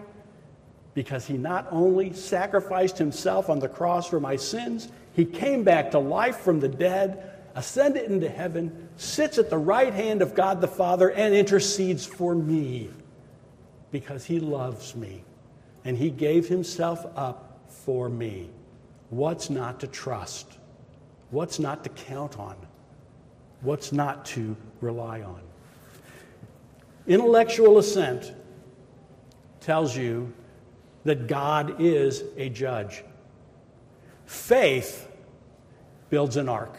because 0.94 1.26
he 1.26 1.38
not 1.38 1.70
only 1.72 2.12
sacrificed 2.12 2.98
himself 2.98 3.50
on 3.50 3.60
the 3.60 3.70
cross 3.70 4.10
for 4.10 4.20
my 4.20 4.36
sins, 4.36 4.90
he 5.14 5.24
came 5.24 5.64
back 5.64 5.92
to 5.92 6.00
life 6.00 6.40
from 6.40 6.60
the 6.60 6.68
dead, 6.68 7.32
ascended 7.56 8.12
into 8.12 8.28
heaven, 8.28 8.90
sits 8.98 9.38
at 9.38 9.50
the 9.50 9.58
right 9.58 9.94
hand 9.94 10.22
of 10.22 10.36
God 10.36 10.60
the 10.60 10.68
Father, 10.68 11.12
and 11.12 11.34
intercedes 11.34 12.06
for 12.06 12.36
me 12.36 12.90
because 13.90 14.26
he 14.26 14.42
loves 14.42 14.98
me 14.98 15.24
and 15.86 15.98
he 15.98 16.10
gave 16.10 16.48
himself 16.48 17.06
up 17.16 17.60
for 17.68 18.10
me. 18.10 18.50
What's 19.10 19.50
not 19.50 19.80
to 19.82 19.88
trust? 19.88 20.58
What's 21.32 21.60
not 21.60 21.84
to 21.84 21.90
count 21.90 22.38
on? 22.40 22.56
What's 23.62 23.92
not 23.92 24.26
to 24.26 24.56
rely 24.80 25.22
on? 25.22 25.42
Intellectual 27.08 27.78
assent 27.78 28.34
tells 29.60 29.96
you 29.96 30.34
that 31.04 31.28
God 31.28 31.82
is 31.82 32.24
a 32.38 32.50
judge. 32.50 33.04
Faith 34.26 35.08
builds 36.10 36.38
an 36.38 36.48
ark. 36.48 36.78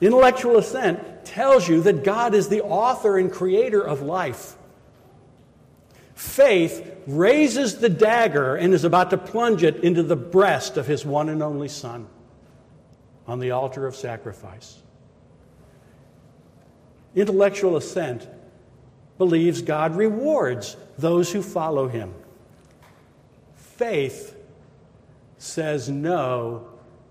Intellectual 0.00 0.58
assent 0.58 1.24
tells 1.24 1.68
you 1.68 1.80
that 1.82 2.04
God 2.04 2.34
is 2.34 2.48
the 2.48 2.62
author 2.62 3.18
and 3.18 3.32
creator 3.32 3.80
of 3.80 4.02
life. 4.02 4.55
Faith 6.16 6.96
raises 7.06 7.78
the 7.78 7.90
dagger 7.90 8.56
and 8.56 8.72
is 8.72 8.84
about 8.84 9.10
to 9.10 9.18
plunge 9.18 9.62
it 9.62 9.76
into 9.84 10.02
the 10.02 10.16
breast 10.16 10.78
of 10.78 10.86
his 10.86 11.04
one 11.04 11.28
and 11.28 11.42
only 11.42 11.68
Son 11.68 12.08
on 13.26 13.38
the 13.38 13.50
altar 13.50 13.86
of 13.86 13.94
sacrifice. 13.94 14.78
Intellectual 17.14 17.76
assent 17.76 18.26
believes 19.18 19.60
God 19.60 19.94
rewards 19.94 20.78
those 20.96 21.30
who 21.30 21.42
follow 21.42 21.86
him. 21.86 22.14
Faith 23.54 24.34
says 25.36 25.90
no 25.90 26.66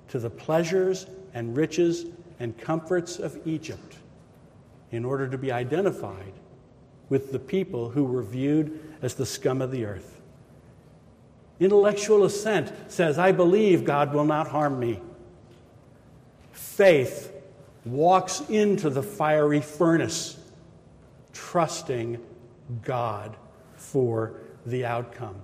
to 0.08 0.18
the 0.18 0.32
pleasures 0.32 1.06
and 1.36 1.56
riches 1.56 2.06
and 2.40 2.58
comforts 2.58 3.20
of 3.20 3.40
Egypt 3.46 3.98
in 4.90 5.06
order 5.06 5.28
to 5.28 5.38
be 5.38 5.52
identified 5.52 6.34
with 7.10 7.32
the 7.32 7.40
people 7.40 7.90
who 7.90 8.04
were 8.04 8.24
viewed 8.24 8.80
as 9.02 9.16
the 9.16 9.26
scum 9.26 9.62
of 9.62 9.72
the 9.72 9.86
earth. 9.86 10.22
Intellectual 11.60 12.26
assent 12.26 12.72
says, 12.92 13.18
I 13.18 13.32
believe 13.32 13.86
God 13.86 14.14
will 14.14 14.26
not 14.26 14.48
harm 14.48 14.80
me. 14.80 15.00
Faith 16.52 17.32
walks 17.86 18.42
into 18.50 18.90
the 18.90 19.04
fiery 19.04 19.62
furnace, 19.62 20.38
trusting 21.34 22.20
God 22.84 23.38
for 23.78 24.34
the 24.66 24.86
outcome. 24.86 25.36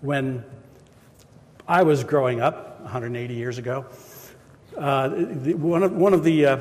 When 0.00 0.44
I 1.66 1.82
was 1.82 2.04
growing 2.04 2.40
up 2.40 2.80
180 2.82 3.34
years 3.34 3.58
ago, 3.58 3.86
uh, 4.76 5.08
one 5.08 5.82
of, 5.82 5.92
one 5.92 6.12
of 6.12 6.22
the 6.22 6.46
uh, 6.46 6.56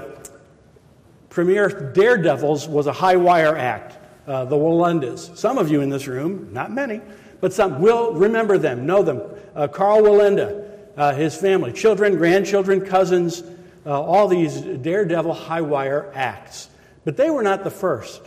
premier 1.36 1.68
daredevils 1.68 2.66
was 2.66 2.88
a 2.88 2.94
high 2.94 3.18
wire 3.18 3.58
act, 3.58 3.98
uh, 4.26 4.46
the 4.46 4.56
Wallendas. 4.56 5.38
Some 5.38 5.58
of 5.58 5.70
you 5.70 5.82
in 5.82 5.90
this 5.90 6.08
room, 6.08 6.48
not 6.54 6.72
many, 6.72 7.02
but 7.42 7.52
some 7.52 7.82
will 7.82 8.14
remember 8.14 8.58
them, 8.58 8.86
know 8.86 9.04
them. 9.04 9.22
Uh, 9.54 9.68
Karl 9.68 10.02
Wallenda, 10.02 10.66
uh, 10.96 11.14
his 11.14 11.36
family, 11.36 11.74
children, 11.74 12.16
grandchildren, 12.16 12.80
cousins, 12.80 13.44
uh, 13.86 14.02
all 14.02 14.30
these 14.30 14.62
daredevil 14.62 15.34
high 15.34 15.60
wire 15.60 16.10
acts. 16.16 16.70
But 17.04 17.18
they 17.18 17.30
were 17.30 17.44
not 17.44 17.66
the 17.66 17.70
first. 17.70 18.22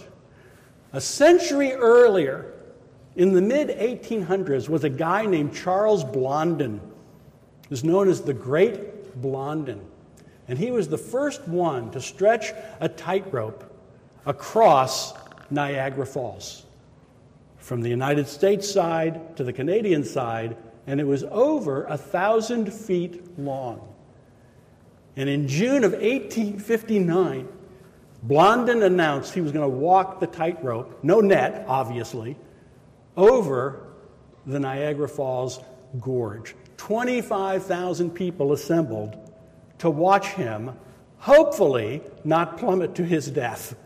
A 0.92 1.00
century 1.00 1.72
earlier, 1.72 2.52
in 3.16 3.32
the 3.32 3.40
mid 3.40 3.68
1800s, 3.68 4.68
was 4.68 4.84
a 4.84 4.90
guy 4.90 5.24
named 5.24 5.54
Charles 5.54 6.04
Blondin, 6.04 6.78
who's 7.70 7.84
known 7.84 8.10
as 8.10 8.20
the 8.20 8.34
Great 8.34 9.18
Blondin. 9.22 9.80
And 10.48 10.58
he 10.58 10.70
was 10.70 10.88
the 10.88 10.98
first 10.98 11.46
one 11.46 11.90
to 11.90 12.00
stretch 12.00 12.52
a 12.80 12.88
tightrope 12.88 13.64
across 14.24 15.14
Niagara 15.50 16.06
Falls 16.06 16.64
from 17.58 17.82
the 17.82 17.90
United 17.90 18.26
States 18.26 18.70
side 18.70 19.36
to 19.36 19.44
the 19.44 19.52
Canadian 19.52 20.04
side, 20.04 20.56
and 20.86 21.00
it 21.00 21.06
was 21.06 21.22
over 21.24 21.84
a 21.84 21.98
thousand 21.98 22.72
feet 22.72 23.38
long. 23.38 23.86
And 25.16 25.28
in 25.28 25.48
June 25.48 25.84
of 25.84 25.92
1859, 25.92 27.48
Blondin 28.22 28.82
announced 28.82 29.34
he 29.34 29.40
was 29.40 29.52
going 29.52 29.70
to 29.70 29.76
walk 29.76 30.20
the 30.20 30.26
tightrope, 30.26 30.98
no 31.02 31.20
net, 31.20 31.64
obviously, 31.68 32.36
over 33.16 33.84
the 34.46 34.58
Niagara 34.58 35.08
Falls 35.08 35.60
Gorge. 36.00 36.54
25,000 36.78 38.10
people 38.10 38.52
assembled 38.52 39.27
to 39.78 39.90
watch 39.90 40.28
him, 40.28 40.72
hopefully, 41.18 42.02
not 42.24 42.58
plummet 42.58 42.94
to 42.96 43.04
his 43.04 43.30
death. 43.30 43.76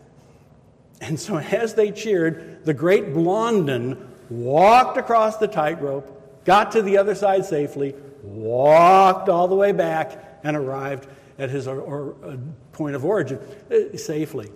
And 1.01 1.19
so, 1.19 1.37
as 1.37 1.75
they 1.75 1.91
cheered, 1.91 2.65
the 2.65 2.73
great 2.73 3.13
Blondin 3.13 4.09
walked 4.29 4.97
across 4.97 5.37
the 5.37 5.47
tightrope, 5.47 6.45
got 6.45 6.71
to 6.71 6.81
the 6.81 6.97
other 6.97 7.15
side 7.15 7.45
safely, 7.45 7.95
walked 8.23 9.29
all 9.29 9.47
the 9.47 9.55
way 9.55 9.71
back, 9.71 10.39
and 10.43 10.55
arrived 10.55 11.07
at 11.37 11.49
his 11.49 11.67
or, 11.67 11.79
or, 11.79 12.15
uh, 12.23 12.37
point 12.71 12.95
of 12.95 13.05
origin 13.05 13.39
uh, 13.71 13.97
safely. 13.97 14.49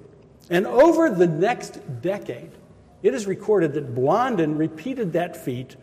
And 0.49 0.65
over 0.65 1.09
the 1.09 1.27
next 1.27 1.79
decade, 2.01 2.51
it 3.03 3.13
is 3.13 3.25
recorded 3.25 3.73
that 3.73 3.93
Blondin 3.93 4.57
repeated 4.57 5.13
that 5.13 5.35
feat 5.35 5.75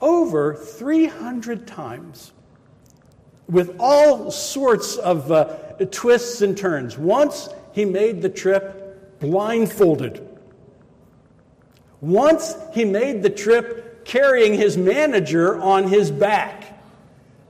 over 0.00 0.54
300 0.54 1.66
times 1.66 2.32
with 3.48 3.76
all 3.78 4.30
sorts 4.30 4.96
of 4.96 5.30
uh, 5.30 5.44
twists 5.90 6.42
and 6.42 6.56
turns. 6.56 6.96
Once 6.96 7.48
he 7.72 7.84
made 7.84 8.22
the 8.22 8.28
trip 8.28 9.20
blindfolded. 9.20 10.28
Once 12.00 12.56
he 12.72 12.84
made 12.84 13.22
the 13.22 13.30
trip 13.30 14.04
carrying 14.04 14.54
his 14.54 14.76
manager 14.76 15.60
on 15.60 15.88
his 15.88 16.10
back. 16.10 16.80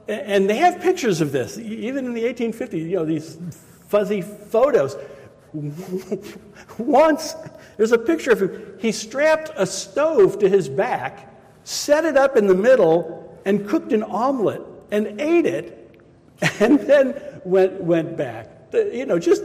And 0.09 0.49
they 0.49 0.57
have 0.57 0.81
pictures 0.81 1.21
of 1.21 1.33
this, 1.33 1.59
even 1.59 2.05
in 2.05 2.13
the 2.13 2.25
1850s, 2.25 2.73
you 2.73 2.97
know, 2.97 3.05
these 3.05 3.39
fuzzy 3.89 4.21
photos. 4.21 4.97
Once, 6.79 7.35
there's 7.77 7.93
a 7.93 7.99
picture 7.99 8.33
of 8.33 8.43
him. 8.43 8.79
He 8.79 8.93
strapped 8.93 9.51
a 9.57 9.65
stove 9.65 10.39
to 10.41 10.49
his 10.49 10.69
back, 10.69 11.33
set 11.65 12.05
it 12.05 12.17
up 12.17 12.37
in 12.37 12.47
the 12.47 12.55
middle, 12.55 13.41
and 13.45 13.67
cooked 13.69 13.93
an 13.93 14.03
omelet 14.03 14.63
and 14.91 15.21
ate 15.21 15.47
it, 15.47 15.82
and 16.61 16.81
then 16.81 17.21
went, 17.45 17.81
went 17.83 18.17
back. 18.17 18.49
You 18.73 19.07
know, 19.07 19.19
just 19.19 19.45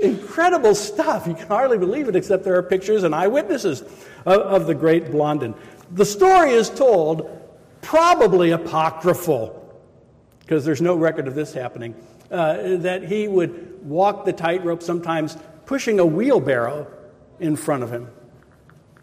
incredible 0.00 0.74
stuff. 0.74 1.26
You 1.26 1.34
can 1.34 1.46
hardly 1.46 1.78
believe 1.78 2.08
it, 2.08 2.16
except 2.16 2.44
there 2.44 2.56
are 2.56 2.62
pictures 2.62 3.02
and 3.02 3.14
eyewitnesses 3.14 3.82
of, 4.24 4.40
of 4.40 4.66
the 4.66 4.74
great 4.74 5.10
Blondin. 5.10 5.54
The 5.92 6.04
story 6.04 6.50
is 6.50 6.70
told, 6.70 7.28
probably 7.82 8.52
apocryphal 8.52 9.60
because 10.44 10.64
there's 10.64 10.82
no 10.82 10.94
record 10.94 11.26
of 11.26 11.34
this 11.34 11.54
happening, 11.54 11.94
uh, 12.30 12.76
that 12.76 13.02
he 13.02 13.28
would 13.28 13.82
walk 13.82 14.26
the 14.26 14.32
tightrope 14.32 14.82
sometimes 14.82 15.38
pushing 15.64 15.98
a 15.98 16.04
wheelbarrow 16.04 16.86
in 17.40 17.56
front 17.56 17.82
of 17.82 17.90
him. 17.90 18.08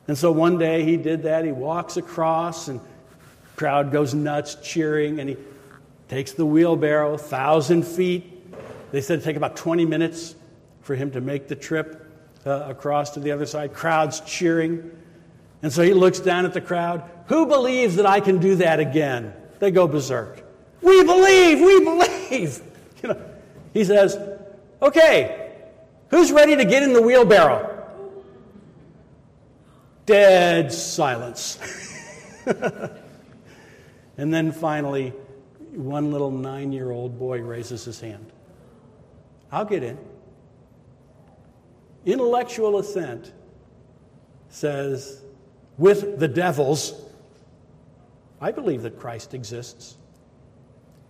And 0.08 0.16
so 0.18 0.32
one 0.32 0.60
day 0.60 0.84
he 0.84 0.98
did 0.98 1.24
that. 1.24 1.44
He 1.44 1.52
walks 1.52 1.98
across, 1.98 2.68
and 2.68 2.80
crowd 3.56 3.92
goes 3.92 4.14
nuts 4.14 4.56
cheering, 4.62 5.20
and 5.20 5.30
he 5.30 5.38
takes 6.12 6.34
the 6.34 6.46
wheelbarrow, 6.46 7.16
thousand 7.16 7.88
feet. 7.88 8.52
They 8.92 9.00
said 9.00 9.20
it 9.20 9.24
take 9.24 9.38
about 9.38 9.56
20 9.56 9.86
minutes 9.86 10.36
for 10.82 10.94
him 10.94 11.10
to 11.12 11.22
make 11.22 11.48
the 11.48 11.56
trip 11.56 12.06
uh, 12.46 12.66
across 12.68 13.12
to 13.12 13.22
the 13.22 13.32
other 13.32 13.46
side. 13.46 13.74
Crowds 13.74 14.20
cheering. 14.20 14.92
And 15.62 15.72
so 15.72 15.82
he 15.84 15.94
looks 15.94 16.20
down 16.20 16.44
at 16.44 16.54
the 16.54 16.60
crowd. 16.60 17.10
Who 17.28 17.46
believes 17.46 17.96
that 17.96 18.06
I 18.06 18.20
can 18.20 18.40
do 18.40 18.56
that 18.56 18.82
again? 18.82 19.34
They 19.60 19.72
go 19.72 19.88
berserk. 19.88 20.44
We 20.82 21.02
believe, 21.02 21.62
we 21.62 21.80
believe. 21.80 22.62
You 23.02 23.10
know, 23.10 23.22
he 23.74 23.84
says, 23.84 24.16
okay, 24.80 25.54
who's 26.10 26.32
ready 26.32 26.56
to 26.56 26.66
get 26.66 26.84
in 26.84 26.94
the 26.94 27.02
wheelbarrow? 27.02 27.84
Dead 30.06 30.72
silence. 30.72 31.58
and 34.18 34.32
then 34.32 34.52
finally, 34.52 35.14
one 35.72 36.12
little 36.12 36.32
nine 36.32 36.72
year 36.72 36.92
old 36.92 37.18
boy 37.18 37.42
raises 37.42 37.86
his 37.86 38.00
hand. 38.00 38.32
I'll 39.52 39.66
get 39.66 39.84
in. 39.84 39.98
Intellectual 42.06 42.80
assent 42.80 43.34
says, 44.50 45.22
with 45.78 46.20
the 46.20 46.28
devils, 46.28 46.94
I 48.40 48.52
believe 48.52 48.82
that 48.84 48.98
Christ 48.98 49.34
exists. 49.34 49.98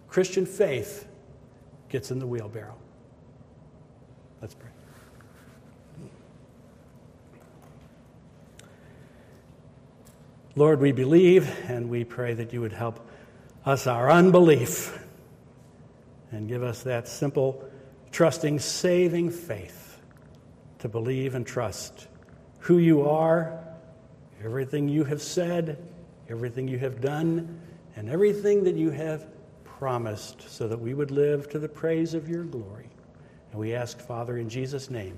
Christian 0.08 0.46
faith 0.46 1.08
gets 1.90 2.12
in 2.12 2.20
the 2.20 2.28
wheelbarrow. 2.28 2.78
Let's 4.42 4.54
pray. 4.54 4.70
Lord, 10.56 10.82
we 10.82 10.92
believe 10.92 11.50
and 11.70 11.90
we 11.90 12.04
pray 12.04 12.34
that 12.34 12.52
you 12.52 12.60
would 12.60 12.74
help 12.74 13.08
us 13.66 13.88
our 13.88 14.10
unbelief 14.10 14.98
and 16.32 16.48
give 16.48 16.64
us 16.64 16.84
that 16.84 17.08
simple, 17.08 17.64
trusting, 18.12 18.60
saving 18.60 19.30
faith 19.30 20.00
to 20.80 20.90
believe 20.90 21.36
and 21.36 21.46
trust 21.46 22.08
who 22.60 22.78
you 22.78 23.08
are, 23.08 23.60
everything 24.44 24.88
you 24.88 25.04
have 25.04 25.22
said, 25.22 25.78
everything 26.30 26.68
you 26.68 26.78
have 26.80 27.02
done, 27.02 27.60
and 27.96 28.10
everything 28.10 28.64
that 28.64 28.76
you 28.76 28.90
have 28.90 29.28
promised 29.64 30.50
so 30.50 30.68
that 30.68 30.80
we 30.80 30.94
would 30.94 31.12
live 31.12 31.50
to 31.50 31.60
the 31.60 31.68
praise 31.68 32.14
of 32.14 32.30
your 32.30 32.44
glory. 32.44 32.90
And 33.52 33.60
we 33.60 33.74
ask, 33.74 34.00
Father, 34.00 34.38
in 34.38 34.48
Jesus' 34.48 34.90
name. 34.90 35.18